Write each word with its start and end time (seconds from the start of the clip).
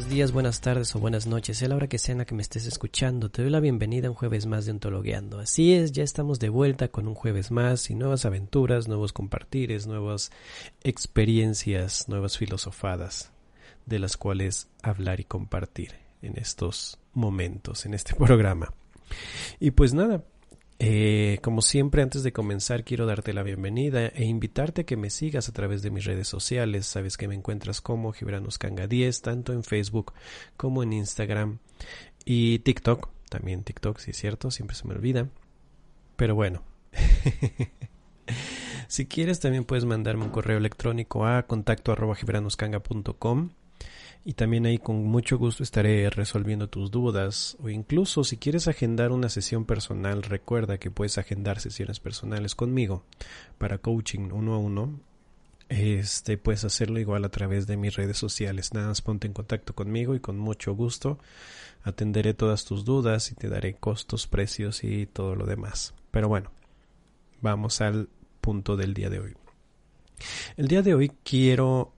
Buenos 0.00 0.14
días, 0.14 0.32
buenas 0.32 0.60
tardes 0.62 0.96
o 0.96 0.98
buenas 0.98 1.26
noches, 1.26 1.58
sea 1.58 1.68
la 1.68 1.76
hora 1.76 1.86
que 1.86 1.98
sea 1.98 2.12
en 2.12 2.18
la 2.20 2.24
que 2.24 2.34
me 2.34 2.40
estés 2.40 2.64
escuchando. 2.64 3.30
Te 3.30 3.42
doy 3.42 3.50
la 3.50 3.60
bienvenida 3.60 4.06
a 4.06 4.10
un 4.10 4.16
jueves 4.16 4.46
más 4.46 4.64
de 4.64 4.72
Ontologueando. 4.72 5.38
Así 5.38 5.74
es, 5.74 5.92
ya 5.92 6.02
estamos 6.02 6.38
de 6.38 6.48
vuelta 6.48 6.88
con 6.88 7.06
un 7.06 7.14
jueves 7.14 7.50
más 7.50 7.90
y 7.90 7.94
nuevas 7.94 8.24
aventuras, 8.24 8.88
nuevos 8.88 9.12
compartires, 9.12 9.86
nuevas 9.86 10.32
experiencias, 10.84 12.08
nuevas 12.08 12.38
filosofadas 12.38 13.30
de 13.84 13.98
las 13.98 14.16
cuales 14.16 14.68
hablar 14.82 15.20
y 15.20 15.24
compartir 15.24 15.92
en 16.22 16.38
estos 16.38 16.98
momentos, 17.12 17.84
en 17.84 17.92
este 17.92 18.14
programa. 18.16 18.72
Y 19.58 19.72
pues 19.72 19.92
nada, 19.92 20.24
eh, 20.82 21.38
como 21.42 21.60
siempre, 21.60 22.00
antes 22.00 22.22
de 22.22 22.32
comenzar, 22.32 22.84
quiero 22.84 23.04
darte 23.04 23.34
la 23.34 23.42
bienvenida 23.42 24.06
e 24.06 24.24
invitarte 24.24 24.80
a 24.80 24.84
que 24.84 24.96
me 24.96 25.10
sigas 25.10 25.46
a 25.50 25.52
través 25.52 25.82
de 25.82 25.90
mis 25.90 26.06
redes 26.06 26.26
sociales. 26.26 26.86
Sabes 26.86 27.18
que 27.18 27.28
me 27.28 27.34
encuentras 27.34 27.82
como 27.82 28.12
Gibranoscanga 28.12 28.86
10, 28.86 29.20
tanto 29.20 29.52
en 29.52 29.62
Facebook 29.62 30.14
como 30.56 30.82
en 30.82 30.94
Instagram 30.94 31.58
y 32.24 32.60
TikTok. 32.60 33.10
También 33.28 33.62
TikTok, 33.62 33.98
sí 33.98 34.12
es 34.12 34.16
cierto, 34.16 34.50
siempre 34.50 34.74
se 34.74 34.88
me 34.88 34.94
olvida. 34.94 35.28
Pero 36.16 36.34
bueno. 36.34 36.62
si 38.88 39.04
quieres, 39.04 39.38
también 39.38 39.64
puedes 39.64 39.84
mandarme 39.84 40.24
un 40.24 40.30
correo 40.30 40.56
electrónico 40.56 41.26
a 41.26 41.42
contacto 41.42 41.92
arroba 41.92 42.16
y 44.24 44.34
también 44.34 44.66
ahí 44.66 44.78
con 44.78 45.04
mucho 45.04 45.38
gusto 45.38 45.62
estaré 45.62 46.10
resolviendo 46.10 46.68
tus 46.68 46.90
dudas 46.90 47.56
o 47.62 47.70
incluso 47.70 48.22
si 48.22 48.36
quieres 48.36 48.68
agendar 48.68 49.12
una 49.12 49.30
sesión 49.30 49.64
personal, 49.64 50.22
recuerda 50.22 50.78
que 50.78 50.90
puedes 50.90 51.16
agendar 51.16 51.60
sesiones 51.60 52.00
personales 52.00 52.54
conmigo 52.54 53.04
para 53.58 53.78
coaching 53.78 54.30
uno 54.32 54.54
a 54.54 54.58
uno. 54.58 55.00
Este 55.70 56.36
puedes 56.36 56.64
hacerlo 56.64 56.98
igual 56.98 57.24
a 57.24 57.30
través 57.30 57.66
de 57.66 57.76
mis 57.76 57.94
redes 57.94 58.18
sociales. 58.18 58.74
Nada 58.74 58.88
más 58.88 59.02
ponte 59.02 59.26
en 59.26 59.32
contacto 59.32 59.74
conmigo 59.74 60.14
y 60.14 60.20
con 60.20 60.36
mucho 60.36 60.74
gusto 60.74 61.18
atenderé 61.82 62.34
todas 62.34 62.64
tus 62.64 62.84
dudas 62.84 63.30
y 63.30 63.34
te 63.34 63.48
daré 63.48 63.74
costos, 63.74 64.26
precios 64.26 64.84
y 64.84 65.06
todo 65.06 65.34
lo 65.34 65.46
demás. 65.46 65.94
Pero 66.10 66.28
bueno, 66.28 66.50
vamos 67.40 67.80
al 67.80 68.08
punto 68.40 68.76
del 68.76 68.94
día 68.94 69.08
de 69.08 69.20
hoy. 69.20 69.34
El 70.56 70.68
día 70.68 70.82
de 70.82 70.94
hoy 70.94 71.12
quiero 71.24 71.94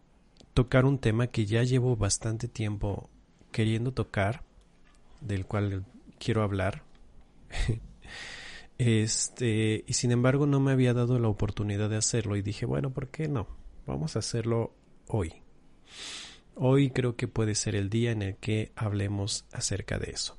tocar 0.55 0.85
un 0.85 0.99
tema 0.99 1.29
que 1.29 1.47
ya 1.47 1.63
llevo 1.63 1.97
bastante 1.97 2.49
tiempo 2.49 3.09
queriendo 3.51 3.93
tocar, 3.93 4.45
del 5.21 5.47
cual 5.47 5.85
quiero 6.19 6.43
hablar. 6.43 6.83
este, 8.79 9.85
y 9.87 9.93
sin 9.93 10.11
embargo 10.13 10.47
no 10.47 10.61
me 10.61 10.73
había 10.73 10.95
dado 10.95 11.19
la 11.19 11.29
oportunidad 11.29 11.91
de 11.91 11.97
hacerlo 11.97 12.37
y 12.37 12.43
dije, 12.43 12.67
bueno, 12.67 12.91
¿por 12.91 13.09
qué 13.09 13.29
no? 13.29 13.47
Vamos 13.87 14.17
a 14.17 14.21
hacerlo 14.21 14.75
hoy. 15.09 15.43
Hoy 16.55 16.91
creo 16.91 17.17
que 17.17 17.29
puede 17.29 17.55
ser 17.55 17.75
el 17.75 17.89
día 17.89 18.11
en 18.11 18.23
el 18.23 18.37
que 18.37 18.73
hablemos 18.77 19.47
acerca 19.53 19.99
de 19.99 20.11
eso. 20.11 20.37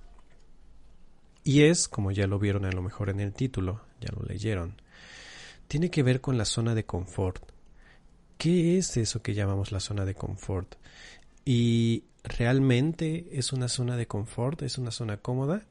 Y 1.43 1.63
es, 1.63 1.87
como 1.87 2.11
ya 2.11 2.27
lo 2.27 2.39
vieron 2.39 2.65
a 2.65 2.71
lo 2.71 2.81
mejor 2.81 3.09
en 3.09 3.19
el 3.19 3.33
título, 3.33 3.81
ya 3.99 4.09
lo 4.15 4.23
leyeron, 4.23 4.81
tiene 5.67 5.89
que 5.89 6.03
ver 6.03 6.21
con 6.21 6.37
la 6.37 6.45
zona 6.45 6.75
de 6.75 6.85
confort 6.85 7.52
¿Qué 8.37 8.77
es 8.77 8.97
eso 8.97 9.21
que 9.21 9.33
llamamos 9.33 9.71
la 9.71 9.79
zona 9.79 10.05
de 10.05 10.15
confort? 10.15 10.75
¿Y 11.45 12.03
realmente 12.23 13.27
es 13.31 13.53
una 13.53 13.67
zona 13.67 13.97
de 13.97 14.07
confort? 14.07 14.61
¿Es 14.61 14.77
una 14.77 14.91
zona 14.91 15.17
cómoda? 15.17 15.65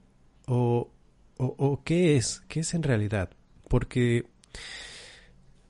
¿O, 0.46 0.90
o, 1.36 1.82
qué 1.84 2.16
es? 2.16 2.42
¿Qué 2.48 2.60
es 2.60 2.74
en 2.74 2.82
realidad? 2.82 3.30
Porque 3.68 4.26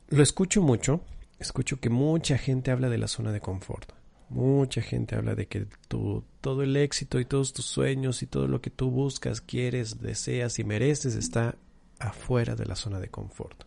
lo 0.08 0.22
escucho 0.22 0.60
mucho, 0.60 1.00
escucho 1.38 1.80
que 1.80 1.90
mucha 1.90 2.36
gente 2.36 2.70
habla 2.70 2.88
de 2.88 2.98
la 2.98 3.08
zona 3.08 3.32
de 3.32 3.40
confort. 3.40 3.92
Mucha 4.28 4.80
gente 4.80 5.14
habla 5.14 5.34
de 5.34 5.46
que 5.46 5.66
tu, 5.88 6.24
todo 6.40 6.62
el 6.62 6.76
éxito 6.76 7.20
y 7.20 7.26
todos 7.26 7.52
tus 7.52 7.66
sueños 7.66 8.22
y 8.22 8.26
todo 8.26 8.48
lo 8.48 8.60
que 8.60 8.70
tú 8.70 8.90
buscas, 8.90 9.40
quieres, 9.40 10.00
deseas 10.00 10.58
y 10.58 10.64
mereces 10.64 11.14
está 11.14 11.56
afuera 11.98 12.56
de 12.56 12.66
la 12.66 12.74
zona 12.74 12.98
de 12.98 13.08
confort. 13.08 13.64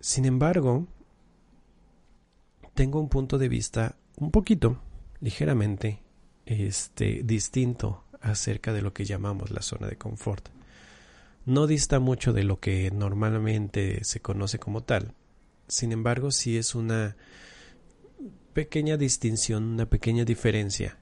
Sin 0.00 0.24
embargo, 0.24 0.86
tengo 2.78 3.00
un 3.00 3.08
punto 3.08 3.38
de 3.38 3.48
vista 3.48 3.96
un 4.18 4.30
poquito, 4.30 4.80
ligeramente, 5.20 6.00
este, 6.46 7.22
distinto 7.24 8.04
acerca 8.20 8.72
de 8.72 8.82
lo 8.82 8.92
que 8.92 9.04
llamamos 9.04 9.50
la 9.50 9.62
zona 9.62 9.88
de 9.88 9.96
confort. 9.96 10.48
No 11.44 11.66
dista 11.66 11.98
mucho 11.98 12.32
de 12.32 12.44
lo 12.44 12.60
que 12.60 12.92
normalmente 12.92 14.04
se 14.04 14.20
conoce 14.20 14.60
como 14.60 14.84
tal. 14.84 15.12
Sin 15.66 15.90
embargo, 15.90 16.30
sí 16.30 16.56
es 16.56 16.76
una 16.76 17.16
pequeña 18.52 18.96
distinción, 18.96 19.64
una 19.64 19.86
pequeña 19.86 20.24
diferencia 20.24 20.98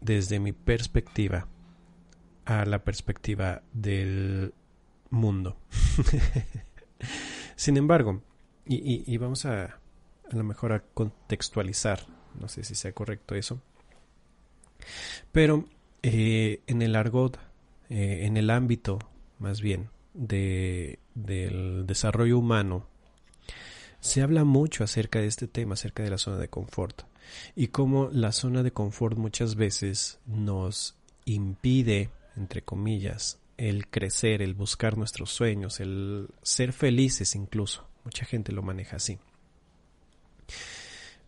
desde 0.00 0.38
mi 0.38 0.52
perspectiva 0.52 1.48
a 2.44 2.64
la 2.66 2.84
perspectiva 2.84 3.62
del 3.72 4.54
mundo. 5.10 5.56
Sin 7.56 7.76
embargo, 7.76 8.22
y, 8.64 9.16
vamos 9.16 9.44
a, 9.44 9.80
a 10.30 10.36
lo 10.36 10.44
mejor 10.44 10.72
a 10.72 10.80
contextualizar, 10.80 12.00
no 12.40 12.48
sé 12.48 12.64
si 12.64 12.74
sea 12.74 12.92
correcto 12.92 13.34
eso, 13.34 13.60
pero 15.32 15.64
eh, 16.02 16.60
en 16.66 16.82
el 16.82 16.96
argot, 16.96 17.38
eh, 17.88 18.26
en 18.26 18.36
el 18.36 18.50
ámbito 18.50 18.98
más 19.38 19.60
bien 19.60 19.90
de, 20.14 20.98
del 21.14 21.86
desarrollo 21.86 22.38
humano, 22.38 22.86
se 24.00 24.22
habla 24.22 24.44
mucho 24.44 24.84
acerca 24.84 25.20
de 25.20 25.26
este 25.26 25.48
tema, 25.48 25.74
acerca 25.74 26.02
de 26.02 26.10
la 26.10 26.18
zona 26.18 26.38
de 26.38 26.48
confort 26.48 27.02
y 27.54 27.68
cómo 27.68 28.08
la 28.12 28.32
zona 28.32 28.62
de 28.62 28.72
confort 28.72 29.16
muchas 29.18 29.56
veces 29.56 30.20
nos 30.26 30.94
impide, 31.24 32.10
entre 32.36 32.62
comillas, 32.62 33.38
el 33.56 33.88
crecer, 33.88 34.42
el 34.42 34.54
buscar 34.54 34.96
nuestros 34.96 35.30
sueños, 35.30 35.80
el 35.80 36.28
ser 36.42 36.72
felices 36.72 37.34
incluso. 37.34 37.86
Mucha 38.04 38.24
gente 38.24 38.52
lo 38.52 38.62
maneja 38.62 38.96
así. 38.96 39.18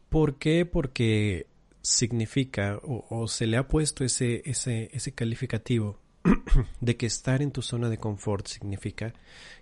¿Por 0.09 0.37
qué? 0.37 0.65
Porque 0.65 1.47
significa 1.83 2.79
o, 2.83 3.29
se 3.29 3.47
le 3.47 3.57
ha 3.57 3.69
puesto 3.69 4.05
ese, 4.05 4.43
ese, 4.45 4.91
ese 4.93 5.13
calificativo 5.13 5.99
de 6.81 6.97
que 6.97 7.07
estar 7.07 7.41
en 7.41 7.51
tu 7.51 7.63
zona 7.63 7.89
de 7.89 7.99
confort 7.99 8.47
significa 8.47 9.15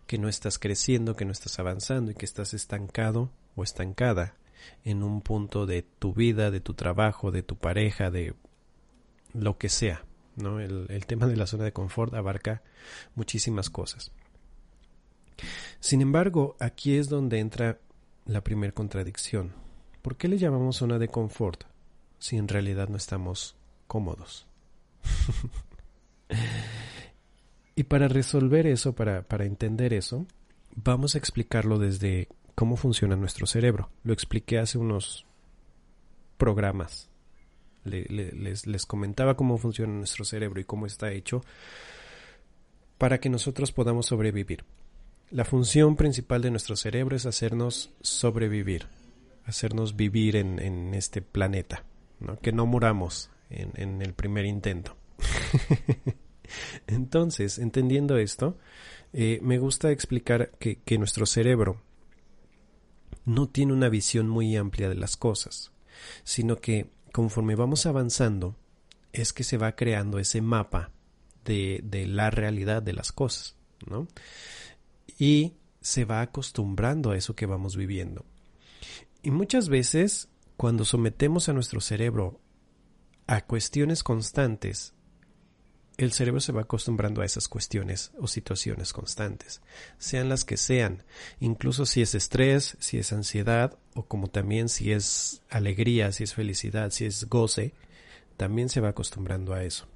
que 0.07 0.19
no 0.19 0.29
estás 0.29 0.59
creciendo, 0.59 1.17
que 1.17 1.25
no 1.25 1.33
estás 1.33 1.59
avanzando 1.59 2.11
y 2.11 2.15
que 2.15 2.25
estás 2.25 2.55
estancado 2.55 3.31
o 3.55 3.63
estancada 3.63 4.35
en 4.85 5.03
un 5.03 5.21
punto 5.21 5.67
de 5.67 5.83
tu 5.83 6.15
vida, 6.15 6.51
de 6.51 6.61
tu 6.61 6.75
trabajo, 6.75 7.31
de 7.31 7.43
tu 7.43 7.57
pareja, 7.57 8.11
de 8.11 8.35
lo 9.33 9.59
que 9.59 9.69
sea. 9.69 10.05
¿no? 10.37 10.61
El, 10.61 10.87
el 10.89 11.07
tema 11.07 11.27
de 11.27 11.37
la 11.37 11.47
zona 11.47 11.65
de 11.65 11.73
confort 11.73 12.15
abarca 12.15 12.63
muchísimas 13.15 13.71
cosas. 13.71 14.13
Sin 15.81 16.01
embargo, 16.01 16.57
aquí 16.59 16.97
es 16.97 17.09
donde 17.09 17.39
entra 17.39 17.79
la 18.27 18.43
primera 18.43 18.73
contradicción. 18.73 19.53
¿Por 20.03 20.17
qué 20.17 20.29
le 20.29 20.39
llamamos 20.39 20.77
zona 20.77 20.99
de 20.99 21.09
confort 21.09 21.65
si 22.19 22.37
en 22.37 22.49
realidad 22.49 22.89
no 22.89 22.97
estamos 22.97 23.57
cómodos? 23.87 24.47
y 27.77 27.85
para 27.85 28.09
resolver 28.09 28.67
eso, 28.67 28.95
para, 28.95 29.23
para 29.23 29.45
entender 29.45 29.93
eso, 29.93 30.27
vamos 30.75 31.15
a 31.15 31.19
explicarlo 31.19 31.79
desde 31.79 32.29
cómo 32.55 32.77
funciona 32.77 33.17
nuestro 33.17 33.47
cerebro. 33.47 33.91
Lo 34.03 34.13
expliqué 34.13 34.59
hace 34.59 34.79
unos 34.79 35.27
programas. 36.37 37.11
les, 37.85 38.67
les 38.67 38.87
comentaba 38.87 39.37
cómo 39.37 39.59
funciona 39.59 39.93
nuestro 39.93 40.25
cerebro 40.25 40.61
y 40.61 40.65
cómo 40.65 40.87
está 40.87 41.13
hecho 41.13 41.43
para 42.99 43.19
que 43.19 43.29
nosotros 43.29 43.73
podamos 43.73 44.07
sobrevivir. 44.07 44.65
La 45.31 45.45
función 45.45 45.97
principal 45.97 46.41
de 46.41 46.51
nuestro 46.51 46.77
cerebro 46.77 47.17
es 47.17 47.27
hacernos 47.27 47.91
sobrevivir, 48.01 48.87
hacernos 49.45 49.97
vivir 49.97 50.37
en, 50.37 50.95
este 50.95 51.21
planeta, 51.21 51.85
que 52.43 52.53
no 52.53 52.65
muramos 52.65 53.31
en, 53.51 54.03
el 54.03 54.15
primer 54.15 54.47
intento. 54.47 54.97
Entonces, 56.87 57.59
entendiendo 57.59 58.19
esto, 58.19 58.57
eh, 59.13 59.41
me 59.43 59.59
gusta 59.59 59.91
explicar 59.91 60.53
que, 60.61 60.81
que 60.83 60.97
nuestro 60.97 61.27
cerebro 61.27 61.83
no 63.25 63.49
tiene 63.49 63.73
una 63.73 63.89
visión 63.89 64.29
muy 64.29 64.57
amplia 64.57 64.89
de 64.89 64.95
las 64.95 65.17
cosas, 65.17 65.73
sino 66.23 66.61
que 66.61 66.87
conforme 67.13 67.57
vamos 67.57 67.87
avanzando, 67.87 68.55
es 69.13 69.33
que 69.33 69.43
se 69.43 69.57
va 69.57 69.75
creando 69.75 70.21
ese 70.21 70.41
mapa 70.41 70.93
de, 71.45 71.81
de 71.83 72.07
la 72.07 72.31
realidad 72.31 72.81
de 72.81 72.93
las 72.93 73.11
cosas, 73.11 73.57
¿no? 73.89 74.07
Y 75.19 75.55
se 75.81 76.05
va 76.05 76.21
acostumbrando 76.21 77.11
a 77.11 77.17
eso 77.17 77.35
que 77.35 77.47
vamos 77.47 77.77
viviendo. 77.77 78.25
Y 79.23 79.31
muchas 79.31 79.69
veces, 79.69 80.29
cuando 80.57 80.85
sometemos 80.85 81.49
a 81.49 81.53
nuestro 81.53 81.81
cerebro 81.81 82.41
a 83.27 83.41
cuestiones 83.41 84.03
constantes, 84.03 84.95
el 85.97 86.13
cerebro 86.13 86.41
se 86.41 86.53
va 86.53 86.63
acostumbrando 86.63 87.23
a 87.23 87.25
esas 87.25 87.49
cuestiones 87.49 88.13
o 88.19 88.27
situaciones 88.27 88.93
constantes, 88.93 89.63
sean 89.99 90.29
las 90.29 90.45
que 90.45 90.57
sean, 90.57 91.05
incluso 91.41 91.87
si 91.87 92.03
es 92.03 92.15
estrés, 92.15 92.77
si 92.81 92.99
es 92.99 93.13
ansiedad, 93.13 93.79
o 93.95 94.05
como 94.05 94.29
también 94.29 94.69
si 94.69 94.93
es 94.93 95.43
alegría, 95.49 96.13
si 96.13 96.25
es 96.25 96.35
felicidad, 96.35 96.91
si 96.91 97.07
es 97.07 97.29
goce, 97.29 97.73
también 98.37 98.69
se 98.69 98.81
va 98.81 98.91
acostumbrando 98.91 99.55
a 99.55 99.65
eso. 99.65 99.87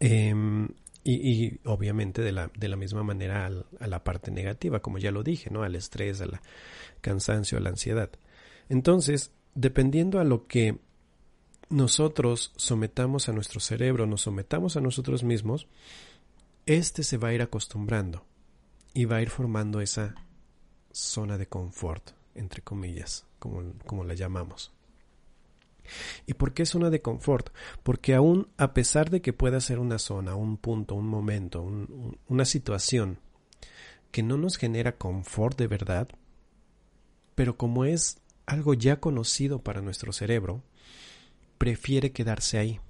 Em, 0.00 0.68
y, 1.02 1.58
obviamente 1.64 2.22
de 2.22 2.32
la, 2.32 2.50
de 2.54 2.68
la 2.68 2.76
misma 2.76 3.02
manera 3.02 3.46
a 3.46 3.86
la 3.86 4.04
parte 4.04 4.30
negativa, 4.30 4.80
como 4.80 4.98
ya 4.98 5.10
lo 5.10 5.22
dije, 5.22 5.50
¿no? 5.50 5.62
Al 5.62 5.74
estrés, 5.74 6.20
al 6.20 6.40
cansancio, 7.00 7.58
a 7.58 7.60
la 7.60 7.70
ansiedad. 7.70 8.10
Entonces, 8.68 9.32
dependiendo 9.54 10.20
a 10.20 10.24
lo 10.24 10.46
que 10.46 10.78
nosotros 11.70 12.52
sometamos 12.56 13.28
a 13.28 13.32
nuestro 13.32 13.60
cerebro, 13.60 14.06
nos 14.06 14.22
sometamos 14.22 14.76
a 14.76 14.80
nosotros 14.80 15.22
mismos, 15.22 15.68
este 16.66 17.02
se 17.02 17.16
va 17.16 17.28
a 17.28 17.34
ir 17.34 17.42
acostumbrando 17.42 18.24
y 18.92 19.06
va 19.06 19.16
a 19.16 19.22
ir 19.22 19.30
formando 19.30 19.80
esa 19.80 20.14
zona 20.92 21.38
de 21.38 21.46
confort, 21.46 22.10
entre 22.34 22.62
comillas, 22.62 23.26
como, 23.38 23.72
como 23.86 24.04
la 24.04 24.14
llamamos. 24.14 24.72
¿Y 26.26 26.34
por 26.34 26.52
qué 26.54 26.66
zona 26.66 26.90
de 26.90 27.02
confort? 27.02 27.50
Porque 27.82 28.14
aún 28.14 28.48
a 28.56 28.74
pesar 28.74 29.10
de 29.10 29.20
que 29.20 29.32
pueda 29.32 29.60
ser 29.60 29.78
una 29.78 29.98
zona, 29.98 30.34
un 30.34 30.56
punto, 30.56 30.94
un 30.94 31.08
momento, 31.08 31.62
una 32.28 32.44
situación 32.44 33.18
que 34.10 34.22
no 34.22 34.36
nos 34.36 34.56
genera 34.56 34.96
confort 34.96 35.58
de 35.58 35.66
verdad, 35.66 36.08
pero 37.34 37.56
como 37.56 37.84
es 37.84 38.20
algo 38.46 38.74
ya 38.74 39.00
conocido 39.00 39.62
para 39.62 39.80
nuestro 39.80 40.12
cerebro, 40.12 40.64
prefiere 41.58 42.12
quedarse 42.12 42.58
ahí. 42.58 42.80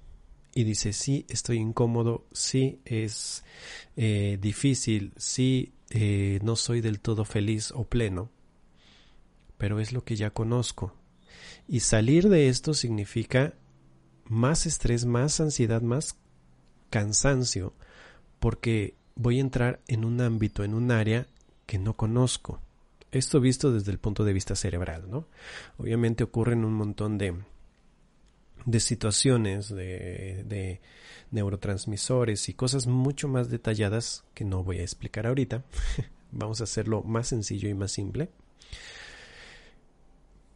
Y 0.53 0.63
dice, 0.65 0.91
sí, 0.91 1.25
estoy 1.29 1.57
incómodo, 1.57 2.25
sí, 2.33 2.81
es 2.83 3.45
eh, 3.95 4.37
difícil, 4.41 5.13
sí, 5.15 5.73
eh, 5.89 6.39
no 6.41 6.55
soy 6.55 6.81
del 6.81 6.99
todo 6.99 7.23
feliz 7.23 7.71
o 7.71 7.85
pleno, 7.85 8.31
pero 9.57 9.79
es 9.79 9.93
lo 9.93 10.03
que 10.03 10.15
ya 10.17 10.31
conozco, 10.31 10.93
y 11.71 11.79
salir 11.79 12.27
de 12.27 12.49
esto 12.49 12.73
significa 12.73 13.53
más 14.25 14.65
estrés, 14.65 15.05
más 15.05 15.39
ansiedad, 15.39 15.81
más 15.81 16.17
cansancio, 16.89 17.73
porque 18.41 18.95
voy 19.15 19.37
a 19.37 19.41
entrar 19.41 19.79
en 19.87 20.03
un 20.03 20.19
ámbito, 20.19 20.65
en 20.65 20.73
un 20.73 20.91
área 20.91 21.27
que 21.65 21.79
no 21.79 21.95
conozco. 21.95 22.59
Esto 23.13 23.39
visto 23.39 23.71
desde 23.71 23.93
el 23.93 23.99
punto 23.99 24.25
de 24.25 24.33
vista 24.33 24.53
cerebral, 24.53 25.09
¿no? 25.09 25.27
Obviamente 25.77 26.25
ocurren 26.25 26.65
un 26.65 26.73
montón 26.73 27.17
de, 27.17 27.35
de 28.65 28.79
situaciones, 28.81 29.69
de, 29.69 30.43
de 30.43 30.81
neurotransmisores 31.31 32.49
y 32.49 32.53
cosas 32.53 32.85
mucho 32.85 33.29
más 33.29 33.49
detalladas 33.49 34.25
que 34.33 34.43
no 34.43 34.61
voy 34.61 34.79
a 34.79 34.83
explicar 34.83 35.25
ahorita. 35.25 35.63
Vamos 36.33 36.59
a 36.59 36.65
hacerlo 36.65 37.01
más 37.01 37.29
sencillo 37.29 37.69
y 37.69 37.73
más 37.73 37.93
simple. 37.93 38.27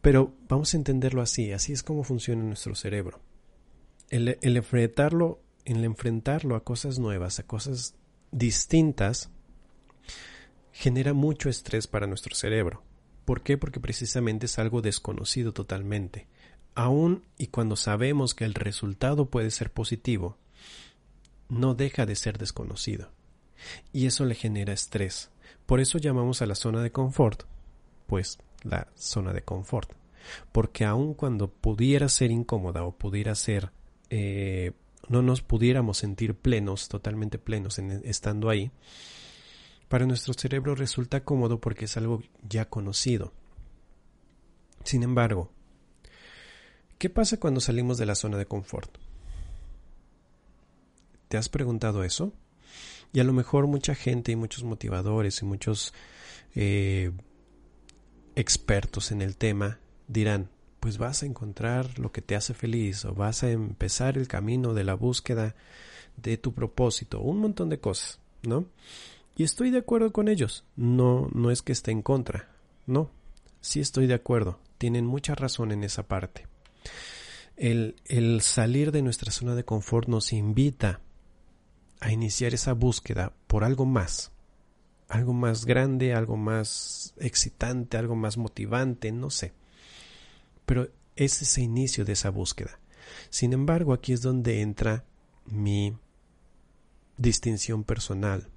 Pero 0.06 0.36
vamos 0.48 0.72
a 0.72 0.76
entenderlo 0.76 1.20
así, 1.20 1.50
así 1.50 1.72
es 1.72 1.82
como 1.82 2.04
funciona 2.04 2.44
nuestro 2.44 2.76
cerebro. 2.76 3.18
El, 4.08 4.28
enfrentarlo, 4.56 5.40
el 5.64 5.82
enfrentarlo 5.82 6.54
a 6.54 6.62
cosas 6.62 7.00
nuevas, 7.00 7.40
a 7.40 7.42
cosas 7.42 7.96
distintas, 8.30 9.30
genera 10.70 11.12
mucho 11.12 11.48
estrés 11.48 11.88
para 11.88 12.06
nuestro 12.06 12.36
cerebro. 12.36 12.84
¿Por 13.24 13.42
qué? 13.42 13.58
Porque 13.58 13.80
precisamente 13.80 14.46
es 14.46 14.60
algo 14.60 14.80
desconocido 14.80 15.52
totalmente. 15.52 16.28
Aún 16.76 17.24
y 17.36 17.48
cuando 17.48 17.74
sabemos 17.74 18.36
que 18.36 18.44
el 18.44 18.54
resultado 18.54 19.28
puede 19.28 19.50
ser 19.50 19.72
positivo, 19.72 20.38
no 21.48 21.74
deja 21.74 22.06
de 22.06 22.14
ser 22.14 22.38
desconocido. 22.38 23.10
Y 23.92 24.06
eso 24.06 24.24
le 24.24 24.36
genera 24.36 24.72
estrés. 24.72 25.32
Por 25.66 25.80
eso 25.80 25.98
llamamos 25.98 26.42
a 26.42 26.46
la 26.46 26.54
zona 26.54 26.80
de 26.80 26.92
confort, 26.92 27.42
pues 28.06 28.38
la 28.66 28.88
zona 28.94 29.32
de 29.32 29.42
confort. 29.42 29.92
Porque 30.52 30.84
aun 30.84 31.14
cuando 31.14 31.48
pudiera 31.50 32.08
ser 32.08 32.30
incómoda 32.30 32.84
o 32.84 32.92
pudiera 32.92 33.34
ser, 33.34 33.70
eh, 34.10 34.72
no 35.08 35.22
nos 35.22 35.42
pudiéramos 35.42 35.98
sentir 35.98 36.34
plenos, 36.34 36.88
totalmente 36.88 37.38
plenos 37.38 37.78
en, 37.78 38.02
estando 38.04 38.50
ahí, 38.50 38.70
para 39.88 40.06
nuestro 40.06 40.34
cerebro 40.34 40.74
resulta 40.74 41.24
cómodo 41.24 41.60
porque 41.60 41.84
es 41.84 41.96
algo 41.96 42.22
ya 42.42 42.68
conocido. 42.68 43.32
Sin 44.84 45.02
embargo, 45.02 45.50
¿qué 46.98 47.10
pasa 47.10 47.38
cuando 47.38 47.60
salimos 47.60 47.98
de 47.98 48.06
la 48.06 48.14
zona 48.14 48.36
de 48.36 48.46
confort? 48.46 48.98
¿Te 51.28 51.36
has 51.36 51.48
preguntado 51.48 52.04
eso? 52.04 52.32
Y 53.12 53.20
a 53.20 53.24
lo 53.24 53.32
mejor 53.32 53.66
mucha 53.66 53.94
gente 53.94 54.32
y 54.32 54.36
muchos 54.36 54.64
motivadores 54.64 55.40
y 55.42 55.44
muchos 55.44 55.94
eh, 56.54 57.12
expertos 58.36 59.10
en 59.10 59.22
el 59.22 59.36
tema 59.36 59.80
dirán, 60.06 60.50
pues 60.78 60.98
vas 60.98 61.22
a 61.22 61.26
encontrar 61.26 61.98
lo 61.98 62.12
que 62.12 62.22
te 62.22 62.36
hace 62.36 62.54
feliz 62.54 63.04
o 63.04 63.14
vas 63.14 63.42
a 63.42 63.50
empezar 63.50 64.16
el 64.16 64.28
camino 64.28 64.74
de 64.74 64.84
la 64.84 64.94
búsqueda 64.94 65.56
de 66.16 66.36
tu 66.36 66.54
propósito, 66.54 67.20
un 67.20 67.38
montón 67.38 67.70
de 67.70 67.80
cosas, 67.80 68.20
¿no? 68.42 68.66
Y 69.36 69.42
estoy 69.42 69.70
de 69.70 69.78
acuerdo 69.78 70.12
con 70.12 70.28
ellos, 70.28 70.64
no, 70.76 71.28
no 71.34 71.50
es 71.50 71.62
que 71.62 71.72
esté 71.72 71.90
en 71.90 72.02
contra, 72.02 72.48
no, 72.86 73.10
sí 73.60 73.80
estoy 73.80 74.06
de 74.06 74.14
acuerdo, 74.14 74.60
tienen 74.78 75.06
mucha 75.06 75.34
razón 75.34 75.72
en 75.72 75.82
esa 75.82 76.06
parte. 76.06 76.46
El, 77.56 77.96
el 78.04 78.42
salir 78.42 78.92
de 78.92 79.02
nuestra 79.02 79.32
zona 79.32 79.54
de 79.54 79.64
confort 79.64 80.08
nos 80.08 80.32
invita 80.32 81.00
a 82.00 82.12
iniciar 82.12 82.54
esa 82.54 82.74
búsqueda 82.74 83.32
por 83.46 83.64
algo 83.64 83.86
más, 83.86 84.30
algo 85.08 85.32
más 85.32 85.64
grande, 85.64 86.14
algo 86.14 86.36
más 86.36 87.14
excitante, 87.18 87.96
algo 87.96 88.16
más 88.16 88.36
motivante, 88.36 89.12
no 89.12 89.30
sé. 89.30 89.52
Pero 90.64 90.88
es 91.14 91.42
ese 91.42 91.62
inicio 91.62 92.04
de 92.04 92.12
esa 92.12 92.30
búsqueda. 92.30 92.78
Sin 93.30 93.52
embargo, 93.52 93.92
aquí 93.92 94.12
es 94.12 94.22
donde 94.22 94.60
entra 94.60 95.04
mi 95.46 95.96
distinción 97.16 97.84
personal. 97.84 98.48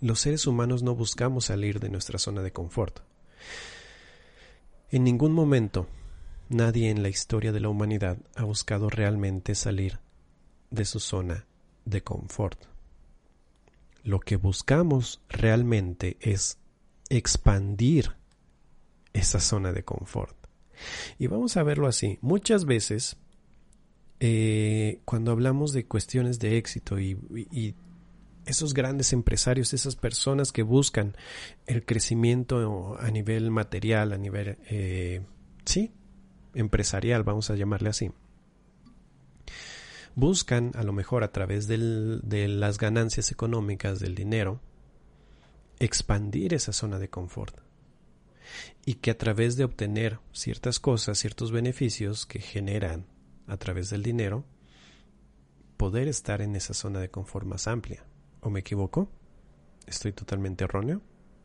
Los 0.00 0.20
seres 0.20 0.46
humanos 0.46 0.82
no 0.82 0.94
buscamos 0.94 1.46
salir 1.46 1.80
de 1.80 1.90
nuestra 1.90 2.18
zona 2.18 2.42
de 2.42 2.52
confort. 2.52 3.00
En 4.90 5.04
ningún 5.04 5.32
momento 5.32 5.86
nadie 6.48 6.90
en 6.90 7.02
la 7.02 7.08
historia 7.08 7.52
de 7.52 7.60
la 7.60 7.68
humanidad 7.68 8.18
ha 8.36 8.44
buscado 8.44 8.88
realmente 8.88 9.54
salir 9.54 9.98
de 10.70 10.84
su 10.84 11.00
zona 11.00 11.46
de 11.84 12.02
confort. 12.02 12.58
Lo 14.04 14.20
que 14.20 14.36
buscamos 14.36 15.22
realmente 15.28 16.16
es 16.20 16.58
expandir 17.08 18.12
esa 19.12 19.40
zona 19.40 19.72
de 19.72 19.84
confort. 19.84 20.36
Y 21.18 21.26
vamos 21.26 21.56
a 21.56 21.62
verlo 21.62 21.86
así. 21.86 22.18
Muchas 22.20 22.64
veces, 22.64 23.16
eh, 24.20 25.00
cuando 25.04 25.32
hablamos 25.32 25.72
de 25.72 25.86
cuestiones 25.86 26.38
de 26.38 26.56
éxito 26.56 26.98
y, 26.98 27.74
esos 28.46 28.72
grandes 28.72 29.12
empresarios, 29.12 29.74
esas 29.74 29.94
personas 29.94 30.52
que 30.52 30.62
buscan 30.62 31.14
el 31.66 31.84
crecimiento 31.84 32.96
a 32.98 33.10
nivel 33.10 33.50
material, 33.50 34.14
a 34.14 34.16
nivel, 34.16 34.56
eh, 34.70 35.20
sí, 35.66 35.92
empresarial, 36.54 37.24
vamos 37.24 37.50
a 37.50 37.56
llamarle 37.56 37.90
así. 37.90 38.10
Buscan, 40.18 40.72
a 40.74 40.82
lo 40.82 40.92
mejor 40.92 41.22
a 41.22 41.30
través 41.30 41.68
de 41.68 42.48
las 42.48 42.78
ganancias 42.78 43.30
económicas 43.30 44.00
del 44.00 44.16
dinero, 44.16 44.60
expandir 45.78 46.54
esa 46.54 46.72
zona 46.72 46.98
de 46.98 47.08
confort. 47.08 47.60
Y 48.84 48.94
que 48.94 49.12
a 49.12 49.16
través 49.16 49.56
de 49.56 49.62
obtener 49.62 50.18
ciertas 50.32 50.80
cosas, 50.80 51.18
ciertos 51.18 51.52
beneficios 51.52 52.26
que 52.26 52.40
generan 52.40 53.06
a 53.46 53.58
través 53.58 53.90
del 53.90 54.02
dinero, 54.02 54.44
poder 55.76 56.08
estar 56.08 56.42
en 56.42 56.56
esa 56.56 56.74
zona 56.74 56.98
de 56.98 57.10
confort 57.10 57.46
más 57.46 57.68
amplia. 57.68 58.04
¿O 58.40 58.50
me 58.50 58.58
equivoco? 58.58 59.08
¿Estoy 59.86 60.10
totalmente 60.10 60.64
erróneo? 60.64 61.00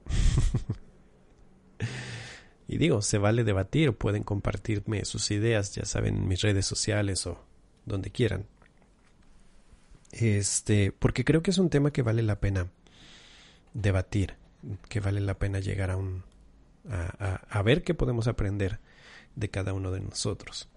y 2.68 2.80
digo, 2.80 3.04
se 3.04 3.20
vale 3.20 3.44
debatir, 3.44 3.94
pueden 3.94 4.24
compartirme 4.24 5.06
sus 5.06 5.30
ideas, 5.30 5.76
ya 5.76 5.86
saben, 5.86 6.16
en 6.16 6.28
mis 6.28 6.42
redes 6.42 6.66
sociales 6.66 7.28
o 7.28 7.46
donde 7.86 8.10
quieran. 8.10 8.48
Este, 10.14 10.92
porque 10.92 11.26
creo 11.26 11.42
que 11.42 11.52
es 11.52 11.58
un 11.58 11.72
tema 11.72 11.92
que 11.92 12.04
vale 12.04 12.22
la 12.22 12.40
pena 12.40 12.68
debatir, 13.74 14.36
que 14.88 15.00
vale 15.00 15.20
la 15.20 15.40
pena 15.40 15.60
llegar 15.60 15.90
a 15.90 15.98
un 15.98 16.24
a, 16.90 17.62
ver 17.64 17.84
qué 17.84 17.94
podemos 17.94 18.28
aprender 18.28 18.80
de 19.36 19.50
cada 19.50 19.74
uno 19.74 19.92
de 19.92 20.02
nosotros. 20.02 20.70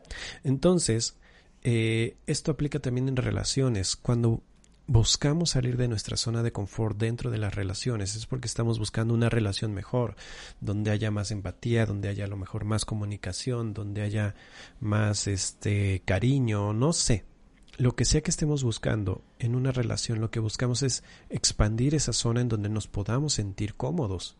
Entonces, 0.43 1.17
eh, 1.63 2.17
esto 2.27 2.53
aplica 2.53 2.79
también 2.79 3.09
en 3.09 3.17
relaciones. 3.17 3.97
Cuando 3.97 4.43
buscamos 4.87 5.51
salir 5.51 5.77
de 5.77 5.89
nuestra 5.89 6.17
zona 6.17 6.43
de 6.43 6.53
confort 6.53 6.97
dentro 6.97 7.31
de 7.31 7.39
las 7.39 7.55
relaciones 7.55 8.15
es 8.15 8.27
porque 8.27 8.47
estamos 8.47 8.79
buscando 8.79 9.15
una 9.15 9.29
relación 9.29 9.75
mejor, 9.75 10.17
donde 10.61 10.93
haya 10.93 11.11
más 11.11 11.31
empatía, 11.31 11.87
donde 11.87 12.09
haya 12.09 12.25
a 12.25 12.29
lo 12.29 12.37
mejor 12.37 12.65
más 12.65 12.85
comunicación, 12.85 13.75
donde 13.75 14.03
haya 14.03 14.35
más 14.81 15.27
este 15.27 16.03
cariño, 16.05 16.73
no 16.73 16.93
sé. 16.93 17.25
Lo 17.79 17.95
que 17.95 18.07
sea 18.07 18.23
que 18.23 18.31
estemos 18.31 18.65
buscando 18.65 19.23
en 19.39 19.55
una 19.55 19.71
relación, 19.71 20.21
lo 20.21 20.31
que 20.31 20.41
buscamos 20.41 20.83
es 20.83 21.05
expandir 21.29 21.95
esa 21.95 22.15
zona 22.15 22.41
en 22.41 22.49
donde 22.49 22.71
nos 22.71 22.89
podamos 22.89 23.35
sentir 23.35 23.75
cómodos. 23.75 24.37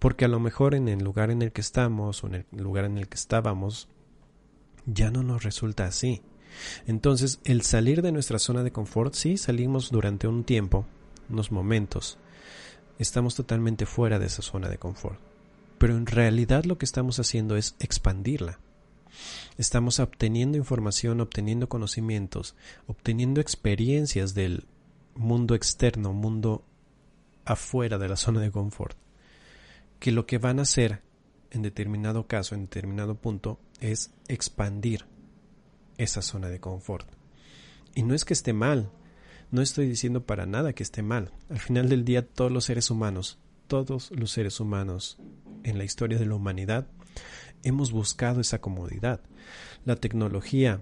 Porque 0.00 0.24
a 0.24 0.28
lo 0.28 0.40
mejor 0.40 0.74
en 0.74 0.88
el 0.88 1.04
lugar 1.04 1.30
en 1.30 1.42
el 1.42 1.52
que 1.52 1.60
estamos 1.60 2.24
o 2.24 2.26
en 2.26 2.34
el 2.34 2.46
lugar 2.52 2.86
en 2.86 2.98
el 2.98 3.08
que 3.08 3.16
estábamos 3.16 3.88
ya 4.86 5.10
no 5.10 5.22
nos 5.22 5.44
resulta 5.44 5.84
así. 5.84 6.22
Entonces, 6.86 7.40
el 7.44 7.62
salir 7.62 8.02
de 8.02 8.12
nuestra 8.12 8.38
zona 8.38 8.62
de 8.62 8.72
confort, 8.72 9.14
sí, 9.14 9.36
salimos 9.36 9.90
durante 9.90 10.26
un 10.26 10.44
tiempo, 10.44 10.86
unos 11.30 11.52
momentos. 11.52 12.18
Estamos 12.98 13.34
totalmente 13.34 13.86
fuera 13.86 14.18
de 14.18 14.26
esa 14.26 14.42
zona 14.42 14.68
de 14.68 14.78
confort. 14.78 15.20
Pero 15.78 15.96
en 15.96 16.06
realidad 16.06 16.64
lo 16.64 16.78
que 16.78 16.84
estamos 16.84 17.18
haciendo 17.18 17.56
es 17.56 17.76
expandirla. 17.78 18.58
Estamos 19.58 20.00
obteniendo 20.00 20.58
información, 20.58 21.20
obteniendo 21.20 21.68
conocimientos, 21.68 22.56
obteniendo 22.86 23.40
experiencias 23.40 24.34
del 24.34 24.66
mundo 25.14 25.54
externo, 25.54 26.12
mundo 26.12 26.64
afuera 27.44 27.98
de 27.98 28.08
la 28.08 28.16
zona 28.16 28.40
de 28.40 28.50
confort, 28.50 28.96
que 29.98 30.12
lo 30.12 30.26
que 30.26 30.38
van 30.38 30.58
a 30.58 30.62
hacer 30.62 31.02
en 31.50 31.62
determinado 31.62 32.26
caso, 32.26 32.54
en 32.54 32.62
determinado 32.62 33.14
punto, 33.14 33.60
es 33.80 34.12
expandir 34.28 35.06
esa 35.98 36.20
zona 36.20 36.48
de 36.48 36.60
confort. 36.60 37.08
Y 37.94 38.02
no 38.02 38.14
es 38.14 38.24
que 38.24 38.34
esté 38.34 38.52
mal, 38.52 38.90
no 39.50 39.62
estoy 39.62 39.86
diciendo 39.86 40.26
para 40.26 40.46
nada 40.46 40.72
que 40.72 40.82
esté 40.82 41.02
mal. 41.02 41.30
Al 41.48 41.60
final 41.60 41.88
del 41.88 42.04
día 42.04 42.26
todos 42.26 42.50
los 42.50 42.64
seres 42.64 42.90
humanos, 42.90 43.38
todos 43.68 44.10
los 44.10 44.32
seres 44.32 44.58
humanos 44.58 45.18
en 45.62 45.78
la 45.78 45.84
historia 45.84 46.18
de 46.18 46.26
la 46.26 46.34
humanidad, 46.34 46.88
hemos 47.64 47.92
buscado 47.92 48.40
esa 48.40 48.60
comodidad. 48.60 49.20
La 49.84 49.96
tecnología 49.96 50.80